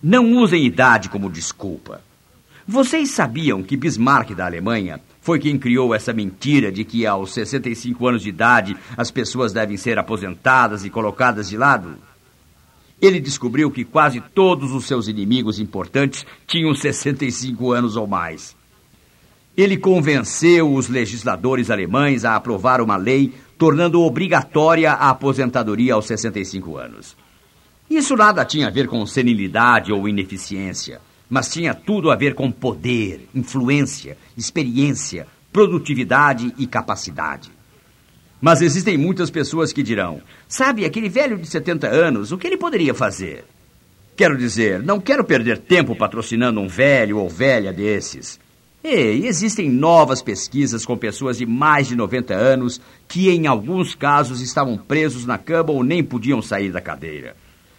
Não 0.00 0.34
usem 0.34 0.64
idade 0.64 1.08
como 1.08 1.28
desculpa. 1.28 2.00
Vocês 2.64 3.10
sabiam 3.10 3.60
que 3.60 3.76
Bismarck 3.76 4.36
da 4.36 4.46
Alemanha 4.46 5.00
foi 5.22 5.38
quem 5.38 5.56
criou 5.56 5.94
essa 5.94 6.12
mentira 6.12 6.72
de 6.72 6.84
que 6.84 7.06
aos 7.06 7.32
65 7.32 8.08
anos 8.08 8.22
de 8.22 8.28
idade 8.28 8.76
as 8.96 9.08
pessoas 9.08 9.52
devem 9.52 9.76
ser 9.76 9.96
aposentadas 9.96 10.84
e 10.84 10.90
colocadas 10.90 11.48
de 11.48 11.56
lado? 11.56 11.94
Ele 13.00 13.20
descobriu 13.20 13.70
que 13.70 13.84
quase 13.84 14.20
todos 14.20 14.72
os 14.72 14.84
seus 14.84 15.06
inimigos 15.06 15.60
importantes 15.60 16.26
tinham 16.44 16.74
65 16.74 17.70
anos 17.70 17.96
ou 17.96 18.06
mais. 18.06 18.56
Ele 19.56 19.76
convenceu 19.76 20.74
os 20.74 20.88
legisladores 20.88 21.70
alemães 21.70 22.24
a 22.24 22.34
aprovar 22.34 22.80
uma 22.80 22.96
lei 22.96 23.32
tornando 23.56 24.02
obrigatória 24.02 24.92
a 24.92 25.10
aposentadoria 25.10 25.94
aos 25.94 26.06
65 26.06 26.76
anos. 26.76 27.16
Isso 27.88 28.16
nada 28.16 28.44
tinha 28.44 28.66
a 28.66 28.70
ver 28.70 28.88
com 28.88 29.06
senilidade 29.06 29.92
ou 29.92 30.08
ineficiência, 30.08 31.00
mas 31.32 31.50
tinha 31.50 31.72
tudo 31.72 32.10
a 32.10 32.14
ver 32.14 32.34
com 32.34 32.52
poder, 32.52 33.26
influência, 33.34 34.18
experiência, 34.36 35.26
produtividade 35.50 36.52
e 36.58 36.66
capacidade. 36.66 37.50
Mas 38.38 38.60
existem 38.60 38.98
muitas 38.98 39.30
pessoas 39.30 39.72
que 39.72 39.82
dirão: 39.82 40.20
sabe, 40.46 40.84
aquele 40.84 41.08
velho 41.08 41.38
de 41.38 41.46
70 41.46 41.88
anos, 41.88 42.32
o 42.32 42.36
que 42.36 42.46
ele 42.46 42.58
poderia 42.58 42.92
fazer? 42.92 43.46
Quero 44.14 44.36
dizer, 44.36 44.82
não 44.82 45.00
quero 45.00 45.24
perder 45.24 45.56
tempo 45.56 45.96
patrocinando 45.96 46.60
um 46.60 46.68
velho 46.68 47.16
ou 47.16 47.30
velha 47.30 47.72
desses. 47.72 48.38
E 48.84 49.26
existem 49.26 49.70
novas 49.70 50.20
pesquisas 50.20 50.84
com 50.84 50.98
pessoas 50.98 51.38
de 51.38 51.46
mais 51.46 51.88
de 51.88 51.96
90 51.96 52.34
anos 52.34 52.78
que, 53.08 53.30
em 53.30 53.46
alguns 53.46 53.94
casos, 53.94 54.42
estavam 54.42 54.76
presos 54.76 55.24
na 55.24 55.38
cama 55.38 55.72
ou 55.72 55.82
nem 55.82 56.04
podiam 56.04 56.42
sair 56.42 56.70
da 56.70 56.80
cadeira. 56.82 57.34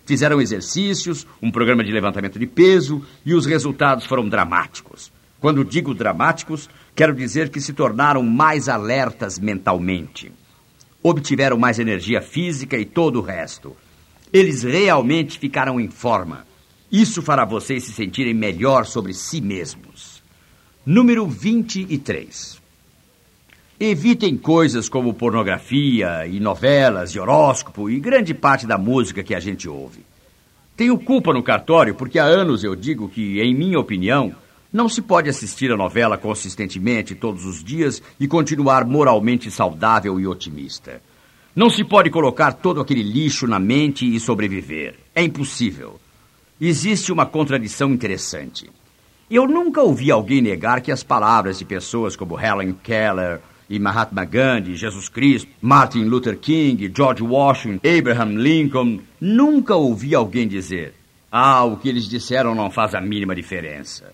Fizeram 0.06 0.42
exercícios, 0.42 1.26
um 1.42 1.50
programa 1.50 1.84
de 1.84 1.92
levantamento 1.92 2.38
de 2.38 2.46
peso 2.46 3.04
e 3.26 3.34
os 3.34 3.46
resultados 3.46 4.06
foram 4.06 4.28
dramáticos. 4.28 5.12
Quando 5.40 5.64
digo 5.64 5.94
dramáticos, 5.94 6.70
quero 6.96 7.14
dizer 7.14 7.50
que 7.50 7.62
se 7.62 7.74
tornaram 7.74 8.24
mais 8.24 8.68
alertas 8.68 9.40
mentalmente. 9.40 10.32
Obtiveram 11.02 11.58
mais 11.58 11.80
energia 11.80 12.22
física 12.22 12.78
e 12.78 12.86
todo 12.86 13.20
o 13.20 13.22
resto. 13.22 13.76
Eles 14.32 14.64
realmente 14.64 15.40
ficaram 15.40 15.80
em 15.80 15.90
forma. 15.90 16.46
Isso 16.92 17.22
fará 17.22 17.46
vocês 17.46 17.84
se 17.84 17.92
sentirem 17.92 18.34
melhor 18.34 18.86
sobre 18.86 19.14
si 19.14 19.42
mesmos. 19.42 20.22
Número 20.86 21.26
23. 21.28 22.53
Evitem 23.80 24.38
coisas 24.38 24.88
como 24.88 25.14
pornografia 25.16 26.28
e 26.28 26.40
novelas 26.40 27.12
e 27.12 27.20
horóscopo 27.20 27.90
e 27.90 28.00
grande 28.00 28.34
parte 28.34 28.68
da 28.68 28.78
música 28.78 29.24
que 29.24 29.34
a 29.34 29.40
gente 29.40 29.68
ouve. 29.68 30.06
Tenho 30.78 30.98
culpa 30.98 31.34
no 31.34 31.42
cartório 31.42 31.96
porque 31.96 32.20
há 32.20 32.24
anos 32.24 32.64
eu 32.64 32.76
digo 32.76 33.10
que, 33.10 33.42
em 33.42 33.54
minha 33.54 33.80
opinião, 33.80 34.34
não 34.72 34.88
se 34.88 35.02
pode 35.02 35.28
assistir 35.28 35.72
a 35.72 35.78
novela 35.78 36.18
consistentemente 36.18 37.16
todos 37.16 37.46
os 37.46 37.64
dias 37.64 38.02
e 38.20 38.28
continuar 38.28 38.86
moralmente 38.86 39.50
saudável 39.50 40.20
e 40.20 40.28
otimista. 40.28 41.02
Não 41.56 41.70
se 41.70 41.84
pode 41.84 42.10
colocar 42.10 42.54
todo 42.54 42.80
aquele 42.80 43.04
lixo 43.04 43.48
na 43.48 43.60
mente 43.60 44.06
e 44.06 44.20
sobreviver. 44.20 44.96
É 45.16 45.24
impossível. 45.24 46.00
Existe 46.62 47.12
uma 47.12 47.26
contradição 47.26 47.92
interessante. 47.92 48.70
Eu 49.30 49.48
nunca 49.48 49.82
ouvi 49.82 50.12
alguém 50.12 50.42
negar 50.42 50.82
que 50.82 50.92
as 50.92 51.04
palavras 51.04 51.58
de 51.58 51.66
pessoas 51.66 52.16
como 52.16 52.40
Helen 52.40 52.74
Keller 52.84 53.42
e 53.74 53.80
Mahatma 53.80 54.24
Gandhi, 54.24 54.76
Jesus 54.76 55.10
Cristo, 55.10 55.50
Martin 55.60 56.04
Luther 56.04 56.38
King, 56.38 56.92
George 56.96 57.24
Washington, 57.24 57.80
Abraham 57.88 58.36
Lincoln, 58.38 59.00
nunca 59.20 59.76
ouvi 59.76 60.14
alguém 60.14 60.48
dizer: 60.48 60.94
Ah, 61.32 61.64
o 61.64 61.78
que 61.78 61.90
eles 61.90 62.08
disseram 62.08 62.54
não 62.54 62.70
faz 62.70 62.94
a 62.94 63.02
mínima 63.02 63.34
diferença. 63.34 64.14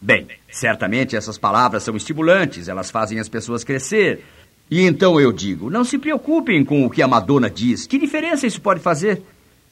Bem, 0.00 0.26
certamente 0.50 1.14
essas 1.14 1.38
palavras 1.38 1.84
são 1.84 1.94
estimulantes, 1.94 2.66
elas 2.66 2.90
fazem 2.90 3.20
as 3.20 3.28
pessoas 3.28 3.62
crescer. 3.62 4.24
E 4.68 4.80
então 4.80 5.20
eu 5.20 5.30
digo: 5.30 5.70
não 5.70 5.84
se 5.84 5.96
preocupem 5.96 6.64
com 6.64 6.84
o 6.84 6.90
que 6.90 7.00
a 7.00 7.06
Madonna 7.06 7.48
diz. 7.48 7.86
Que 7.86 7.96
diferença 7.96 8.44
isso 8.44 8.60
pode 8.60 8.80
fazer? 8.80 9.22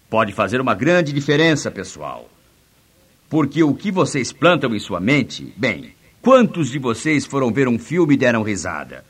Pode 0.09 0.33
fazer 0.33 0.61
uma 0.61 0.77
grande 0.77 1.13
diferença, 1.13 1.73
pessoal. 1.73 2.31
Porque 3.29 3.65
o 3.65 3.75
que 3.75 3.91
vocês 3.91 4.33
plantam 4.33 4.73
em 4.77 4.79
sua 4.79 5.01
mente, 5.01 5.53
bem, 5.57 5.93
quantos 6.23 6.71
de 6.71 6.79
vocês 6.79 7.27
foram 7.27 7.53
ver 7.53 7.67
um 7.67 7.81
filme 7.81 8.15
e 8.15 8.17
deram 8.17 8.45
risada? 8.45 9.08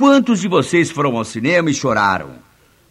Quantos 0.00 0.40
de 0.40 0.48
vocês 0.48 0.90
foram 0.90 1.14
ao 1.18 1.26
cinema 1.26 1.68
e 1.68 1.74
choraram? 1.74 2.30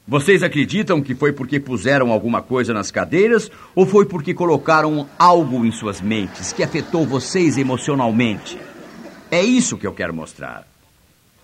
Vocês 0.08 0.44
acreditam 0.44 1.02
que 1.02 1.16
foi 1.16 1.34
porque 1.34 1.60
puseram 1.60 2.12
alguma 2.12 2.40
coisa 2.40 2.72
nas 2.72 2.92
cadeiras 2.92 3.50
ou 3.74 3.84
foi 3.84 4.06
porque 4.06 4.32
colocaram 4.32 5.10
algo 5.18 5.66
em 5.66 5.72
suas 5.72 6.00
mentes 6.00 6.54
que 6.54 6.62
afetou 6.62 7.08
vocês 7.08 7.58
emocionalmente? 7.58 8.60
É 9.32 9.42
isso 9.42 9.76
que 9.76 9.88
eu 9.88 9.92
quero 9.92 10.14
mostrar. 10.14 10.68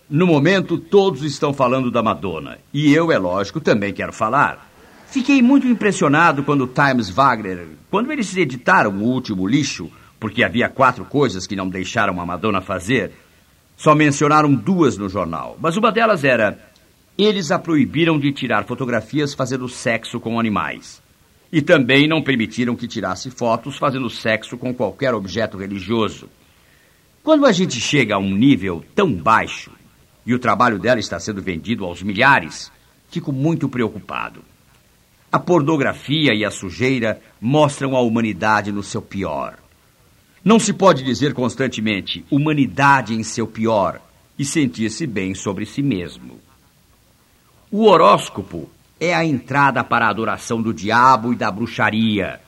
No 0.08 0.28
momento, 0.28 0.78
todos 0.78 1.24
estão 1.24 1.52
falando 1.52 1.90
da 1.90 2.04
Madonna. 2.04 2.60
E 2.72 2.94
eu, 2.94 3.12
é 3.12 3.18
lógico, 3.18 3.60
também 3.60 3.92
quero 3.92 4.14
falar. 4.14 4.70
Fiquei 5.08 5.42
muito 5.42 5.66
impressionado 5.66 6.44
quando 6.44 6.68
Times 6.68 7.10
Wagner, 7.10 7.70
quando 7.90 8.12
eles 8.12 8.38
editaram 8.38 8.92
o 8.92 9.04
último 9.04 9.48
lixo, 9.48 9.90
porque 10.20 10.44
havia 10.44 10.70
quatro 10.70 11.06
coisas 11.06 11.48
que 11.48 11.56
não 11.56 11.68
deixaram 11.68 12.22
a 12.22 12.26
Madonna 12.26 12.62
fazer, 12.62 13.14
só 13.78 13.94
mencionaram 13.94 14.54
duas 14.54 14.98
no 14.98 15.10
jornal. 15.10 15.58
Mas 15.60 15.78
uma 15.78 15.92
delas 15.92 16.24
era: 16.24 16.60
eles 17.18 17.52
a 17.52 17.60
proibiram 17.60 18.20
de 18.20 18.32
tirar 18.32 18.66
fotografias 18.66 19.34
fazendo 19.34 19.70
sexo 19.70 20.20
com 20.20 20.40
animais. 20.40 21.02
E 21.52 21.62
também 21.62 22.08
não 22.08 22.22
permitiram 22.22 22.76
que 22.76 22.88
tirasse 22.88 23.32
fotos 23.32 23.78
fazendo 23.78 24.10
sexo 24.10 24.58
com 24.58 24.74
qualquer 24.74 25.14
objeto 25.14 25.58
religioso. 25.58 26.30
Quando 27.24 27.46
a 27.46 27.52
gente 27.52 27.80
chega 27.80 28.16
a 28.16 28.20
um 28.20 28.36
nível 28.36 28.84
tão 28.94 29.12
baixo 29.14 29.72
e 30.26 30.34
o 30.34 30.40
trabalho 30.40 30.78
dela 30.78 31.00
está 31.00 31.20
sendo 31.20 31.42
vendido 31.42 31.86
aos 31.86 32.04
milhares, 32.04 32.72
fico 33.10 33.32
muito 33.32 33.70
preocupado. 33.70 34.44
A 35.32 35.40
pornografia 35.40 36.34
e 36.34 36.46
a 36.46 36.52
sujeira 36.52 37.22
mostram 37.40 37.96
a 37.96 38.02
humanidade 38.02 38.72
no 38.72 38.84
seu 38.84 39.02
pior. 39.02 39.58
Não 40.46 40.60
se 40.60 40.74
pode 40.74 41.04
dizer 41.04 41.34
constantemente 41.34 42.24
humanidade 42.30 43.16
em 43.16 43.24
seu 43.24 43.48
pior 43.48 44.00
e 44.38 44.46
sentir-se 44.46 45.08
bem 45.08 45.34
sobre 45.34 45.66
si 45.66 45.82
mesmo. 45.82 46.40
O 47.72 47.86
horóscopo 47.86 48.70
é 49.00 49.12
a 49.16 49.26
entrada 49.26 49.84
para 49.84 50.06
a 50.06 50.10
adoração 50.12 50.62
do 50.62 50.72
diabo 50.72 51.34
e 51.34 51.36
da 51.36 51.50
bruxaria. 51.50 52.40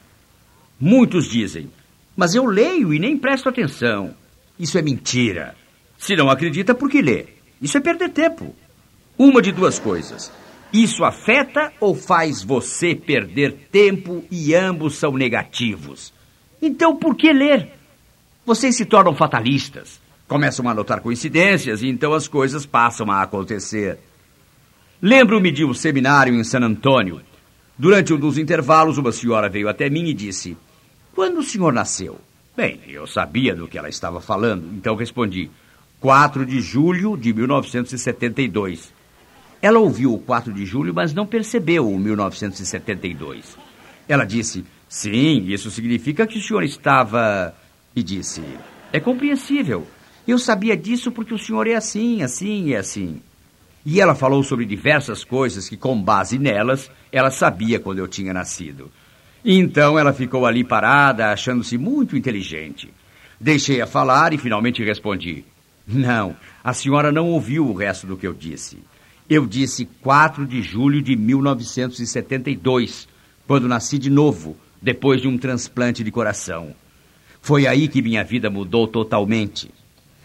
Muitos 0.80 1.28
dizem, 1.28 1.72
mas 2.16 2.36
eu 2.36 2.46
leio 2.46 2.94
e 2.94 3.00
nem 3.00 3.18
presto 3.18 3.50
atenção. 3.50 4.14
Isso 4.60 4.78
é 4.78 4.84
mentira. 4.84 5.56
Se 5.98 6.16
não 6.16 6.30
acredita, 6.30 6.76
por 6.76 6.92
que 6.92 7.02
lê? 7.02 7.26
Isso 7.60 7.80
é 7.80 7.82
perder 7.82 8.10
tempo. 8.10 8.56
Uma 9.18 9.42
de 9.42 9.52
duas 9.52 9.80
coisas. 9.80 10.32
Isso 10.72 11.04
afeta 11.04 11.74
ou 11.80 11.96
faz 11.96 12.44
você 12.44 12.94
perder 12.94 13.54
tempo 13.72 14.24
e 14.30 14.54
ambos 14.54 14.98
são 14.98 15.14
negativos? 15.14 16.14
Então 16.62 16.96
por 16.96 17.16
que 17.16 17.34
ler? 17.34 17.77
Vocês 18.48 18.78
se 18.78 18.86
tornam 18.86 19.14
fatalistas, 19.14 20.00
começam 20.26 20.70
a 20.70 20.74
notar 20.74 21.02
coincidências 21.02 21.82
e 21.82 21.90
então 21.90 22.14
as 22.14 22.30
coisas 22.30 22.66
passam 22.66 23.12
a 23.12 23.22
acontecer. 23.22 24.00
Lembro-me 25.02 25.52
de 25.52 25.66
um 25.66 25.74
seminário 25.74 26.34
em 26.34 26.46
San 26.46 26.62
Antônio. 26.62 27.20
Durante 27.78 28.14
um 28.14 28.18
dos 28.18 28.38
intervalos, 28.38 28.98
uma 28.98 29.12
senhora 29.12 29.50
veio 29.50 29.68
até 29.68 29.90
mim 29.90 30.06
e 30.06 30.14
disse: 30.14 30.56
Quando 31.14 31.40
o 31.40 31.44
senhor 31.44 31.74
nasceu? 31.74 32.22
Bem, 32.56 32.80
eu 32.88 33.06
sabia 33.06 33.54
do 33.54 33.68
que 33.68 33.78
ela 33.78 33.90
estava 33.90 34.22
falando, 34.22 34.74
então 34.78 34.96
respondi: 34.96 35.52
4 36.00 36.46
de 36.46 36.62
julho 36.62 37.18
de 37.18 37.34
1972. 37.34 38.94
Ela 39.62 39.80
ouviu 39.80 40.14
o 40.14 40.20
4 40.20 40.54
de 40.54 40.66
julho, 40.66 40.94
mas 40.94 41.14
não 41.14 41.28
percebeu 41.28 41.92
o 41.92 42.00
1972. 42.00 43.58
Ela 44.08 44.24
disse: 44.24 44.64
Sim, 44.88 45.48
isso 45.48 45.70
significa 45.70 46.26
que 46.26 46.38
o 46.38 46.42
senhor 46.42 46.64
estava. 46.64 47.54
E 47.98 48.04
disse: 48.04 48.44
É 48.94 49.00
compreensível. 49.00 49.88
Eu 50.28 50.38
sabia 50.38 50.78
disso 50.78 51.12
porque 51.12 51.34
o 51.34 51.38
senhor 51.40 51.66
é 51.66 51.74
assim, 51.74 52.22
assim 52.22 52.68
e 52.68 52.76
assim. 52.76 53.20
E 53.84 54.00
ela 54.00 54.14
falou 54.14 54.44
sobre 54.44 54.66
diversas 54.66 55.24
coisas 55.24 55.68
que, 55.68 55.76
com 55.76 56.00
base 56.00 56.38
nelas, 56.38 56.92
ela 57.12 57.32
sabia 57.32 57.80
quando 57.80 57.98
eu 57.98 58.08
tinha 58.08 58.32
nascido. 58.32 58.92
Então 59.44 59.98
ela 59.98 60.14
ficou 60.14 60.46
ali 60.46 60.64
parada, 60.64 61.32
achando-se 61.32 61.76
muito 61.76 62.16
inteligente. 62.16 62.94
Deixei-a 63.42 63.88
falar 63.88 64.32
e 64.32 64.38
finalmente 64.38 64.84
respondi: 64.84 65.44
Não, 65.88 66.38
a 66.64 66.74
senhora 66.74 67.12
não 67.12 67.32
ouviu 67.32 67.66
o 67.66 67.74
resto 67.74 68.06
do 68.06 68.16
que 68.16 68.28
eu 68.28 68.34
disse. 68.36 68.78
Eu 69.28 69.48
disse 69.48 69.86
4 70.04 70.46
de 70.46 70.62
julho 70.62 71.02
de 71.02 71.16
1972, 71.16 73.08
quando 73.48 73.68
nasci 73.68 73.98
de 73.98 74.12
novo, 74.12 74.56
depois 74.80 75.20
de 75.20 75.28
um 75.28 75.36
transplante 75.36 76.04
de 76.04 76.12
coração. 76.12 76.76
Foi 77.48 77.66
aí 77.66 77.88
que 77.88 78.02
minha 78.02 78.26
vida 78.26 78.50
mudou 78.50 78.86
totalmente. 78.86 79.72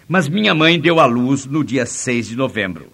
Mas 0.09 0.29
minha 0.29 0.53
mãe 0.53 0.77
deu 0.77 0.99
à 0.99 1.07
luz 1.07 1.47
no 1.47 1.63
dia 1.63 1.87
6 1.87 2.31
de 2.31 2.35
novembro. 2.35 2.89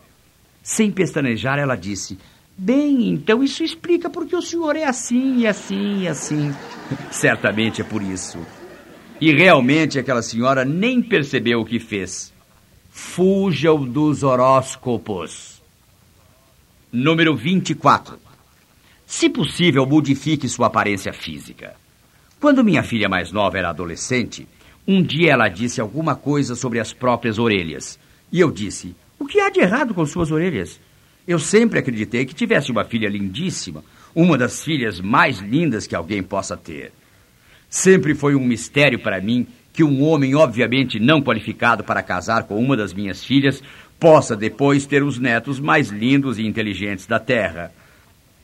Sem 0.63 0.91
pestanejar, 0.91 1.59
ela 1.59 1.75
disse: 1.75 2.19
Bem, 2.55 3.09
então 3.09 3.43
isso 3.43 3.65
explica 3.65 4.11
porque 4.11 4.37
o 4.37 4.43
senhor 4.43 4.77
é 4.77 4.85
assim, 4.85 5.39
e 5.39 5.47
assim, 5.47 6.03
e 6.03 6.09
assim. 6.09 6.55
Certamente 7.11 7.81
é 7.81 7.85
por 7.85 8.03
isso. 8.03 8.39
E 9.19 9.33
realmente 9.33 9.99
aquela 9.99 10.21
senhora 10.21 10.63
nem 10.63 11.01
percebeu 11.01 11.61
o 11.61 11.65
que 11.65 11.81
fez. 11.81 12.31
Fujam 12.91 13.83
dos 13.83 14.23
horóscopos. 14.23 15.63
Número 16.93 17.35
24. 17.35 18.19
Se 19.07 19.31
possível, 19.31 19.87
modifique 19.87 20.47
sua 20.51 20.67
aparência 20.67 21.15
física. 21.15 21.75
Quando 22.41 22.63
minha 22.63 22.85
filha 22.85 23.09
mais 23.09 23.33
nova 23.33 23.59
era 23.59 23.71
adolescente, 23.71 24.47
um 24.87 25.03
dia 25.03 25.33
ela 25.33 25.49
disse 25.49 25.81
alguma 25.81 26.15
coisa 26.15 26.55
sobre 26.55 26.79
as 26.79 26.93
próprias 26.93 27.39
orelhas. 27.39 27.99
E 28.31 28.39
eu 28.39 28.51
disse: 28.51 28.95
O 29.19 29.27
que 29.27 29.41
há 29.41 29.51
de 29.51 29.61
errado 29.61 29.93
com 29.93 30.07
suas 30.07 30.31
orelhas? 30.31 30.81
Eu 31.27 31.39
sempre 31.39 31.81
acreditei 31.81 32.25
que 32.25 32.35
tivesse 32.35 32.71
uma 32.71 32.85
filha 32.85 33.09
lindíssima, 33.09 33.85
uma 34.15 34.39
das 34.39 34.63
filhas 34.63 35.01
mais 35.01 35.41
lindas 35.41 35.87
que 35.87 35.97
alguém 35.97 36.23
possa 36.23 36.57
ter. 36.57 36.93
Sempre 37.69 38.15
foi 38.15 38.35
um 38.35 38.45
mistério 38.45 38.99
para 38.99 39.21
mim 39.21 39.47
que 39.73 39.85
um 39.85 40.03
homem, 40.03 40.35
obviamente 40.35 40.99
não 40.99 41.21
qualificado 41.21 41.85
para 41.85 42.03
casar 42.03 42.45
com 42.45 42.57
uma 42.57 42.77
das 42.77 42.95
minhas 42.95 43.23
filhas, 43.23 43.63
possa 44.01 44.37
depois 44.37 44.87
ter 44.87 45.03
os 45.03 45.19
netos 45.19 45.61
mais 45.61 45.91
lindos 45.91 46.39
e 46.39 46.47
inteligentes 46.47 47.07
da 47.07 47.19
Terra. 47.19 47.73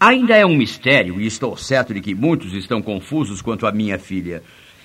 Ainda 0.06 0.36
é 0.36 0.44
um 0.44 0.54
mistério, 0.54 1.18
e 1.18 1.26
estou 1.26 1.56
certo 1.56 1.94
de 1.94 2.00
que 2.02 2.14
muitos 2.14 2.52
estão 2.52 2.82
confusos 2.82 3.40
quanto 3.40 3.66
à 3.66 3.72
minha 3.72 3.98
filha. 3.98 4.42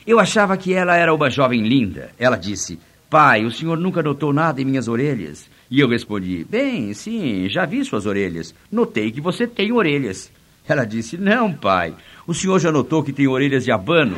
Eu 0.08 0.18
achava 0.18 0.56
que 0.56 0.74
ela 0.74 0.96
era 0.96 1.14
uma 1.14 1.30
jovem 1.30 1.62
linda. 1.68 2.12
Ela 2.18 2.38
disse: 2.38 2.80
Pai, 3.10 3.44
o 3.44 3.52
senhor 3.52 3.78
nunca 3.78 4.02
notou 4.02 4.32
nada 4.32 4.62
em 4.62 4.64
minhas 4.64 4.88
orelhas? 4.88 5.50
E 5.70 5.78
eu 5.78 5.90
respondi: 5.90 6.46
Bem, 6.50 6.94
sim, 6.94 7.50
já 7.50 7.66
vi 7.66 7.84
suas 7.84 8.06
orelhas. 8.06 8.56
Notei 8.72 9.12
que 9.12 9.20
você 9.20 9.46
tem 9.46 9.74
orelhas. 9.74 10.32
Ela 10.66 10.86
disse: 10.86 11.18
Não, 11.18 11.52
pai. 11.52 11.94
O 12.26 12.34
senhor 12.34 12.58
já 12.58 12.72
notou 12.72 13.04
que 13.04 13.12
tem 13.12 13.28
orelhas 13.28 13.66
de 13.66 13.74
abano? 13.74 14.16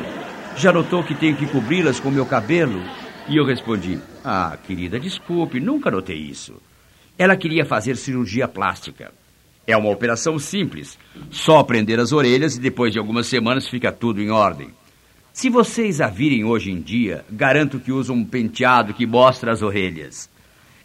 Já 0.56 0.72
notou 0.72 1.02
que 1.02 1.16
tenho 1.16 1.34
que 1.34 1.48
cobri-las 1.48 1.98
com 1.98 2.12
meu 2.12 2.26
cabelo? 2.26 2.80
E 3.28 3.36
eu 3.36 3.44
respondi: 3.44 3.98
Ah, 4.24 4.56
querida, 4.64 5.00
desculpe, 5.00 5.58
nunca 5.58 5.90
notei 5.90 6.18
isso. 6.18 6.62
Ela 7.18 7.36
queria 7.36 7.64
fazer 7.64 7.96
cirurgia 7.96 8.46
plástica. 8.46 9.12
É 9.66 9.76
uma 9.76 9.90
operação 9.90 10.38
simples. 10.38 10.98
Só 11.30 11.62
prender 11.62 12.00
as 12.00 12.12
orelhas 12.12 12.56
e 12.56 12.60
depois 12.60 12.92
de 12.92 12.98
algumas 12.98 13.26
semanas 13.26 13.68
fica 13.68 13.92
tudo 13.92 14.20
em 14.20 14.30
ordem. 14.30 14.70
Se 15.32 15.48
vocês 15.48 16.00
a 16.00 16.08
virem 16.08 16.44
hoje 16.44 16.70
em 16.70 16.80
dia, 16.80 17.24
garanto 17.30 17.78
que 17.80 17.90
usam 17.90 18.16
um 18.16 18.24
penteado 18.24 18.92
que 18.92 19.06
mostra 19.06 19.52
as 19.52 19.62
orelhas. 19.62 20.28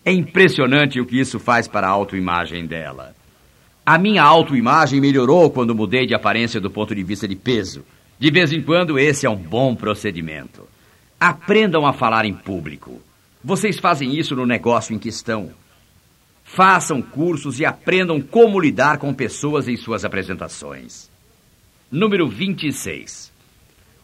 É 0.06 0.12
impressionante 0.12 1.02
o 1.02 1.06
que 1.06 1.20
isso 1.20 1.38
faz 1.38 1.68
para 1.68 1.88
a 1.88 1.92
autoimagem 1.92 2.66
dela. 2.66 3.14
A 3.86 3.98
minha 3.98 4.24
autoimagem 4.24 5.02
melhorou 5.02 5.50
quando 5.50 5.76
mudei 5.76 6.06
de 6.06 6.16
aparência 6.16 6.62
do 6.62 6.70
ponto 6.70 6.96
de 6.96 7.04
vista 7.04 7.28
de 7.28 7.36
peso. 7.36 7.84
De 8.20 8.32
vez 8.32 8.54
em 8.54 8.62
quando, 8.62 8.98
esse 8.98 9.26
é 9.26 9.30
um 9.30 9.36
bom 9.36 9.76
procedimento. 9.76 10.68
Aprendam 11.20 11.86
a 11.86 11.94
falar 11.94 12.26
em 12.26 12.34
público. 12.34 13.02
Vocês 13.44 13.80
fazem 13.80 14.18
isso 14.18 14.36
no 14.36 14.46
negócio 14.46 14.96
em 14.96 15.00
questão. 15.00 15.52
Façam 16.50 17.02
cursos 17.02 17.60
e 17.60 17.66
aprendam 17.66 18.22
como 18.22 18.60
lidar 18.60 18.98
com 18.98 19.14
pessoas 19.14 19.68
em 19.68 19.76
suas 19.76 20.06
apresentações. 20.06 21.10
Número 21.92 22.28
26. 22.28 23.32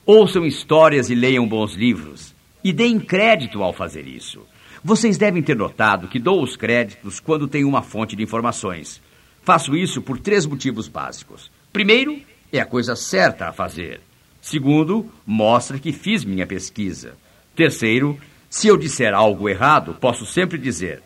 Ouçam 0.05 0.45
histórias 0.45 1.09
e 1.09 1.15
leiam 1.15 1.47
bons 1.47 1.73
livros. 1.73 2.35
E 2.61 2.73
deem 2.73 2.99
crédito 2.99 3.63
ao 3.63 3.71
fazer 3.71 4.05
isso. 4.05 4.45
Vocês 4.83 5.17
devem 5.17 5.41
ter 5.41 5.55
notado 5.55 6.09
que 6.09 6.19
dou 6.19 6.43
os 6.43 6.57
créditos 6.57 7.19
quando 7.19 7.47
tenho 7.47 7.67
uma 7.67 7.81
fonte 7.81 8.15
de 8.15 8.21
informações. 8.21 9.01
Faço 9.41 9.75
isso 9.75 10.01
por 10.01 10.19
três 10.19 10.45
motivos 10.45 10.89
básicos. 10.89 11.49
Primeiro, 11.71 12.19
é 12.51 12.59
a 12.59 12.65
coisa 12.65 12.95
certa 12.95 13.47
a 13.47 13.53
fazer. 13.53 14.01
Segundo, 14.41 15.09
mostra 15.25 15.79
que 15.79 15.93
fiz 15.93 16.25
minha 16.25 16.45
pesquisa. 16.45 17.15
Terceiro, 17.55 18.19
se 18.49 18.67
eu 18.67 18.77
disser 18.77 19.13
algo 19.13 19.47
errado, 19.47 19.95
posso 19.99 20.25
sempre 20.25 20.57
dizer: 20.57 21.01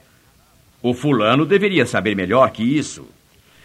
o 0.82 0.94
fulano 0.94 1.46
deveria 1.46 1.86
saber 1.86 2.16
melhor 2.16 2.52
que 2.52 2.64
isso. 2.64 3.08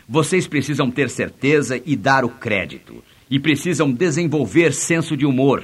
Vocês 0.08 0.46
precisam 0.46 0.90
ter 0.90 1.08
certeza 1.10 1.80
e 1.84 1.94
dar 1.94 2.24
o 2.24 2.28
crédito. 2.28 3.02
E 3.30 3.38
precisam 3.38 3.90
desenvolver 3.90 4.72
senso 4.72 5.16
de 5.16 5.24
humor. 5.24 5.62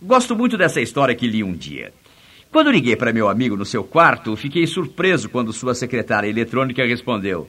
Gosto 0.00 0.34
muito 0.34 0.56
dessa 0.56 0.80
história 0.80 1.14
que 1.14 1.26
li 1.26 1.44
um 1.44 1.52
dia. 1.52 1.92
Quando 2.50 2.70
liguei 2.70 2.96
para 2.96 3.12
meu 3.12 3.28
amigo 3.28 3.56
no 3.56 3.64
seu 3.64 3.82
quarto, 3.82 4.36
fiquei 4.36 4.66
surpreso 4.66 5.28
quando 5.28 5.52
sua 5.52 5.74
secretária 5.74 6.28
eletrônica 6.28 6.84
respondeu: 6.84 7.48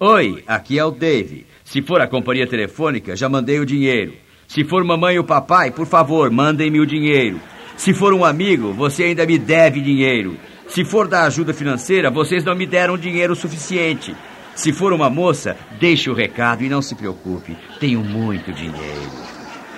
Oi, 0.00 0.42
aqui 0.46 0.78
é 0.78 0.84
o 0.84 0.90
Dave. 0.90 1.44
Se 1.64 1.82
for 1.82 2.00
a 2.00 2.06
companhia 2.06 2.46
telefônica, 2.46 3.16
já 3.16 3.28
mandei 3.28 3.58
o 3.58 3.66
dinheiro. 3.66 4.14
Se 4.46 4.64
for 4.64 4.82
mamãe 4.84 5.16
e 5.16 5.18
o 5.18 5.24
papai, 5.24 5.70
por 5.70 5.86
favor, 5.86 6.30
mandem-me 6.30 6.80
o 6.80 6.86
dinheiro. 6.86 7.40
Se 7.78 7.94
for 7.94 8.12
um 8.12 8.24
amigo, 8.24 8.72
você 8.72 9.04
ainda 9.04 9.24
me 9.24 9.38
deve 9.38 9.80
dinheiro. 9.80 10.36
Se 10.66 10.84
for 10.84 11.06
da 11.06 11.22
ajuda 11.22 11.54
financeira, 11.54 12.10
vocês 12.10 12.42
não 12.42 12.56
me 12.56 12.66
deram 12.66 12.98
dinheiro 12.98 13.36
suficiente. 13.36 14.16
Se 14.56 14.72
for 14.72 14.92
uma 14.92 15.08
moça, 15.08 15.56
deixe 15.78 16.10
o 16.10 16.12
recado 16.12 16.64
e 16.64 16.68
não 16.68 16.82
se 16.82 16.96
preocupe, 16.96 17.56
tenho 17.78 18.02
muito 18.02 18.52
dinheiro. 18.52 19.12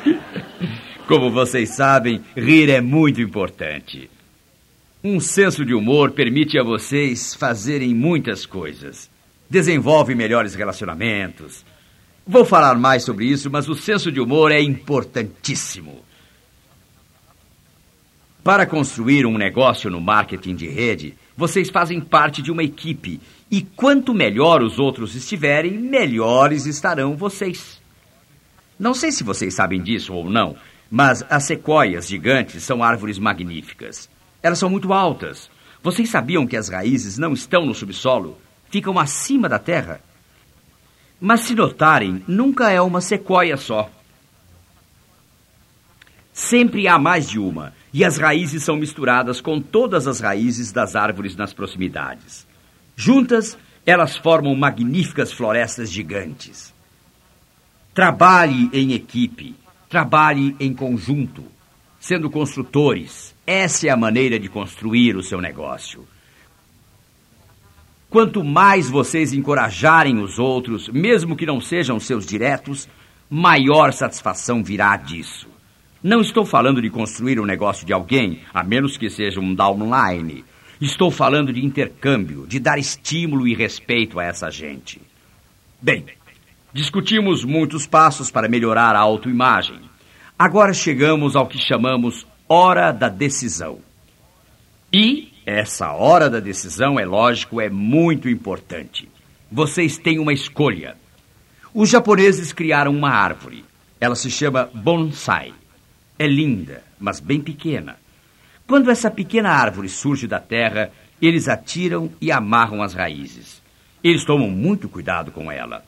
Como 1.06 1.30
vocês 1.30 1.76
sabem, 1.76 2.22
rir 2.34 2.70
é 2.70 2.80
muito 2.80 3.20
importante. 3.20 4.10
Um 5.04 5.20
senso 5.20 5.62
de 5.62 5.74
humor 5.74 6.12
permite 6.12 6.58
a 6.58 6.62
vocês 6.62 7.34
fazerem 7.34 7.94
muitas 7.94 8.46
coisas. 8.46 9.10
Desenvolve 9.48 10.14
melhores 10.14 10.54
relacionamentos. 10.54 11.66
Vou 12.26 12.46
falar 12.46 12.78
mais 12.78 13.02
sobre 13.02 13.26
isso, 13.26 13.50
mas 13.50 13.68
o 13.68 13.74
senso 13.74 14.10
de 14.10 14.20
humor 14.20 14.50
é 14.50 14.60
importantíssimo. 14.60 16.02
Para 18.50 18.66
construir 18.66 19.26
um 19.26 19.38
negócio 19.38 19.88
no 19.88 20.00
marketing 20.00 20.56
de 20.56 20.68
rede, 20.68 21.14
vocês 21.36 21.70
fazem 21.70 22.00
parte 22.00 22.42
de 22.42 22.50
uma 22.50 22.64
equipe. 22.64 23.20
E 23.48 23.62
quanto 23.62 24.12
melhor 24.12 24.60
os 24.60 24.76
outros 24.76 25.14
estiverem, 25.14 25.78
melhores 25.78 26.66
estarão 26.66 27.16
vocês. 27.16 27.80
Não 28.76 28.92
sei 28.92 29.12
se 29.12 29.22
vocês 29.22 29.54
sabem 29.54 29.80
disso 29.80 30.12
ou 30.12 30.28
não, 30.28 30.56
mas 30.90 31.24
as 31.30 31.44
sequoias 31.44 32.08
gigantes 32.08 32.64
são 32.64 32.82
árvores 32.82 33.20
magníficas. 33.20 34.10
Elas 34.42 34.58
são 34.58 34.68
muito 34.68 34.92
altas. 34.92 35.48
Vocês 35.80 36.10
sabiam 36.10 36.44
que 36.44 36.56
as 36.56 36.68
raízes 36.68 37.18
não 37.18 37.32
estão 37.32 37.64
no 37.64 37.72
subsolo? 37.72 38.36
Ficam 38.68 38.98
acima 38.98 39.48
da 39.48 39.60
terra? 39.60 40.00
Mas 41.20 41.42
se 41.42 41.54
notarem, 41.54 42.24
nunca 42.26 42.68
é 42.68 42.80
uma 42.80 43.00
sequoia 43.00 43.56
só. 43.56 43.88
Sempre 46.32 46.88
há 46.88 46.98
mais 46.98 47.28
de 47.28 47.38
uma, 47.38 47.78
e 47.92 48.05
as 48.05 48.16
raízes 48.16 48.62
são 48.62 48.76
misturadas 48.76 49.40
com 49.40 49.61
todas 49.61 50.07
as 50.07 50.20
raízes 50.20 50.70
das 50.72 50.94
árvores 50.94 51.35
nas 51.37 51.53
proximidades. 51.53 52.46
Juntas, 52.96 53.59
elas 53.85 54.16
formam 54.16 54.55
magníficas 54.55 55.33
florestas 55.33 55.90
gigantes. 55.90 56.72
Trabalhe 57.93 58.70
em 58.72 58.93
equipe, 58.93 59.57
trabalhe 59.88 60.55
em 60.61 60.72
conjunto, 60.72 61.45
sendo 61.99 62.30
construtores, 62.30 63.34
essa 63.47 63.88
é 63.88 63.91
a 63.91 63.97
maneira 63.97 64.38
de 64.38 64.49
construir 64.49 65.16
o 65.16 65.22
seu 65.22 65.41
negócio. 65.41 66.07
Quanto 68.09 68.45
mais 68.45 68.88
vocês 68.88 69.32
encorajarem 69.32 70.18
os 70.18 70.38
outros, 70.38 70.88
mesmo 70.88 71.36
que 71.36 71.47
não 71.47 71.61
sejam 71.61 71.99
seus 72.01 72.26
diretos, 72.26 72.88
maior 73.28 73.93
satisfação 73.93 74.62
virá 74.62 74.97
disso. 74.97 75.49
Não 76.03 76.22
estou 76.22 76.46
falando 76.46 76.80
de 76.80 76.88
construir 76.88 77.38
um 77.38 77.44
negócio 77.44 77.86
de 77.86 77.92
alguém, 77.92 78.40
a 78.55 78.64
menos 78.64 78.96
que 78.96 79.11
seja 79.11 79.38
um 79.38 79.55
downline. 79.55 80.44
Estou 80.80 81.11
falando 81.11 81.53
de 81.53 81.62
intercâmbio, 81.62 82.46
de 82.46 82.59
dar 82.59 82.78
estímulo 82.78 83.46
e 83.46 83.55
respeito 83.55 84.18
a 84.18 84.24
essa 84.24 84.51
gente. 84.51 84.98
Bem, 85.80 86.07
discutimos 86.72 87.44
muitos 87.44 87.86
passos 87.86 88.30
para 88.30 88.48
melhorar 88.48 88.96
a 88.96 89.01
autoimagem. 89.01 89.78
Agora 90.38 90.72
chegamos 90.72 91.36
ao 91.36 91.46
que 91.46 91.59
chamamos 91.59 92.26
hora 92.48 92.92
da 92.92 93.11
decisão. 93.11 93.80
E 94.90 95.30
Essa 95.44 95.92
hora 95.92 96.30
da 96.30 96.38
decisão, 96.38 96.98
é 96.98 97.05
lógico, 97.05 97.61
é 97.61 97.68
muito 97.68 98.28
importante. 98.28 99.09
Vocês 99.51 99.98
têm 99.98 100.18
uma 100.18 100.32
escolha. 100.32 100.96
Os 101.74 101.90
japoneses 101.90 102.53
criaram 102.53 102.92
uma 102.92 103.11
árvore. 103.11 103.64
Ela 104.01 104.14
se 104.14 104.30
chama 104.30 104.70
bonsai. 104.72 105.53
É 106.21 106.27
linda, 106.27 106.83
mas 106.99 107.18
bem 107.18 107.41
pequena. 107.41 107.97
Quando 108.66 108.91
essa 108.91 109.11
pequena 109.11 109.49
árvore 109.49 109.89
surge 109.89 110.27
da 110.27 110.39
terra, 110.39 110.93
eles 111.18 111.49
a 111.49 111.57
tiram 111.57 112.12
e 112.21 112.31
amarram 112.31 112.83
as 112.83 112.93
raízes. 112.93 113.62
Eles 114.05 114.23
tomam 114.23 114.51
muito 114.51 114.87
cuidado 114.87 115.31
com 115.31 115.51
ela. 115.51 115.83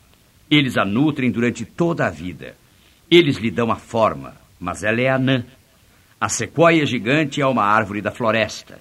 Eles 0.51 0.79
a 0.79 0.87
nutrem 0.87 1.31
durante 1.31 1.67
toda 1.67 2.07
a 2.07 2.11
vida. 2.11 2.57
Eles 3.11 3.37
lhe 3.37 3.51
dão 3.51 3.71
a 3.71 3.77
forma, 3.77 4.35
mas 4.59 4.83
ela 4.83 5.03
é 5.03 5.11
anã. 5.11 5.45
A 6.19 6.31
sequoia 6.31 6.87
gigante 6.87 7.43
é 7.43 7.47
uma 7.47 7.65
árvore 7.65 8.01
da 8.01 8.11
floresta. 8.11 8.79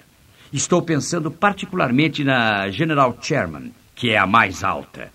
Estou 0.50 0.80
pensando 0.80 1.30
particularmente 1.30 2.24
na 2.24 2.70
General 2.70 3.14
Chairman, 3.20 3.74
que 3.94 4.08
é 4.08 4.16
a 4.16 4.26
mais 4.26 4.64
alta. 4.64 5.12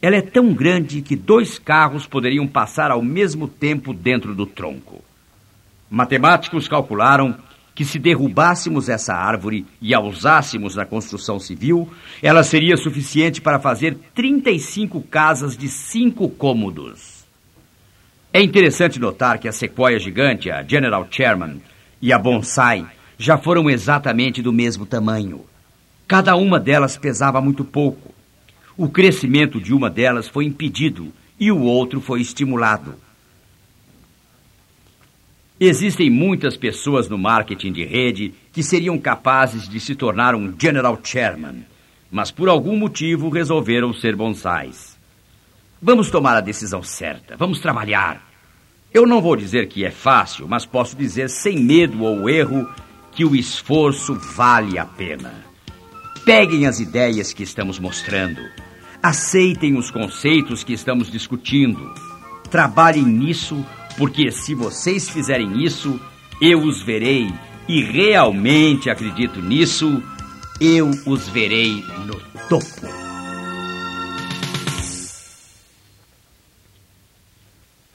Ela 0.00 0.14
é 0.14 0.22
tão 0.22 0.54
grande 0.54 1.02
que 1.02 1.16
dois 1.16 1.58
carros 1.58 2.06
poderiam 2.06 2.46
passar 2.46 2.92
ao 2.92 3.02
mesmo 3.02 3.48
tempo 3.48 3.92
dentro 3.92 4.32
do 4.32 4.46
tronco. 4.46 5.02
Matemáticos 5.92 6.66
calcularam 6.68 7.36
que 7.74 7.84
se 7.84 7.98
derrubássemos 7.98 8.88
essa 8.88 9.12
árvore 9.12 9.66
e 9.78 9.94
a 9.94 10.00
usássemos 10.00 10.74
na 10.74 10.86
construção 10.86 11.38
civil, 11.38 11.86
ela 12.22 12.42
seria 12.42 12.78
suficiente 12.78 13.42
para 13.42 13.60
fazer 13.60 13.98
35 14.14 15.02
casas 15.02 15.54
de 15.54 15.68
cinco 15.68 16.30
cômodos. 16.30 17.26
É 18.32 18.40
interessante 18.40 18.98
notar 18.98 19.38
que 19.38 19.46
a 19.46 19.52
sequoia 19.52 19.98
gigante, 19.98 20.50
a 20.50 20.62
General 20.62 21.06
Chairman, 21.10 21.60
e 22.00 22.10
a 22.10 22.18
bonsai 22.18 22.86
já 23.18 23.36
foram 23.36 23.68
exatamente 23.68 24.40
do 24.40 24.50
mesmo 24.50 24.86
tamanho. 24.86 25.44
Cada 26.08 26.34
uma 26.36 26.58
delas 26.58 26.96
pesava 26.96 27.38
muito 27.38 27.66
pouco. 27.66 28.14
O 28.78 28.88
crescimento 28.88 29.60
de 29.60 29.74
uma 29.74 29.90
delas 29.90 30.26
foi 30.26 30.46
impedido 30.46 31.12
e 31.38 31.52
o 31.52 31.60
outro 31.60 32.00
foi 32.00 32.22
estimulado. 32.22 32.94
Existem 35.64 36.10
muitas 36.10 36.56
pessoas 36.56 37.08
no 37.08 37.16
marketing 37.16 37.70
de 37.70 37.84
rede 37.84 38.34
que 38.52 38.64
seriam 38.64 38.98
capazes 38.98 39.68
de 39.68 39.78
se 39.78 39.94
tornar 39.94 40.34
um 40.34 40.52
General 40.60 40.98
Chairman, 41.00 41.64
mas 42.10 42.32
por 42.32 42.48
algum 42.48 42.76
motivo 42.76 43.28
resolveram 43.28 43.92
ser 43.92 44.16
bonsais. 44.16 44.98
Vamos 45.80 46.10
tomar 46.10 46.36
a 46.36 46.40
decisão 46.40 46.82
certa, 46.82 47.36
vamos 47.36 47.60
trabalhar. 47.60 48.28
Eu 48.92 49.06
não 49.06 49.22
vou 49.22 49.36
dizer 49.36 49.68
que 49.68 49.84
é 49.84 49.92
fácil, 49.92 50.48
mas 50.48 50.66
posso 50.66 50.96
dizer 50.96 51.30
sem 51.30 51.60
medo 51.60 52.02
ou 52.02 52.28
erro 52.28 52.68
que 53.12 53.24
o 53.24 53.36
esforço 53.36 54.14
vale 54.34 54.80
a 54.80 54.84
pena. 54.84 55.32
Peguem 56.24 56.66
as 56.66 56.80
ideias 56.80 57.32
que 57.32 57.44
estamos 57.44 57.78
mostrando, 57.78 58.40
aceitem 59.00 59.78
os 59.78 59.92
conceitos 59.92 60.64
que 60.64 60.72
estamos 60.72 61.08
discutindo, 61.08 61.94
trabalhem 62.50 63.04
nisso 63.04 63.64
porque 63.96 64.30
se 64.30 64.54
vocês 64.54 65.08
fizerem 65.08 65.62
isso, 65.62 66.00
eu 66.40 66.60
os 66.62 66.82
verei, 66.82 67.32
e 67.68 67.82
realmente 67.82 68.90
acredito 68.90 69.40
nisso, 69.40 70.02
eu 70.60 70.90
os 71.06 71.28
verei 71.28 71.84
no 72.06 72.14
topo. 72.48 73.02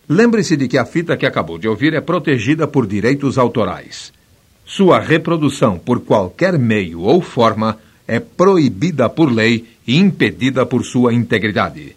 Lembre-se 0.10 0.56
de 0.56 0.70
que 0.70 0.78
a 0.78 0.86
fita 0.86 1.18
que 1.18 1.26
acabou 1.26 1.58
de 1.58 1.68
ouvir 1.68 1.94
é 1.94 2.00
protegida 2.00 2.66
por 2.66 2.88
direitos 2.88 3.38
autorais. 3.38 4.14
Sua 4.66 5.00
reprodução 5.00 5.78
por 5.78 6.00
qualquer 6.00 6.58
meio 6.58 7.02
ou 7.02 7.22
forma 7.22 7.78
é 8.08 8.18
proibida 8.20 9.10
por 9.10 9.30
lei 9.30 9.66
e 9.86 9.98
impedida 9.98 10.66
por 10.66 10.86
sua 10.86 11.14
integridade. 11.14 11.97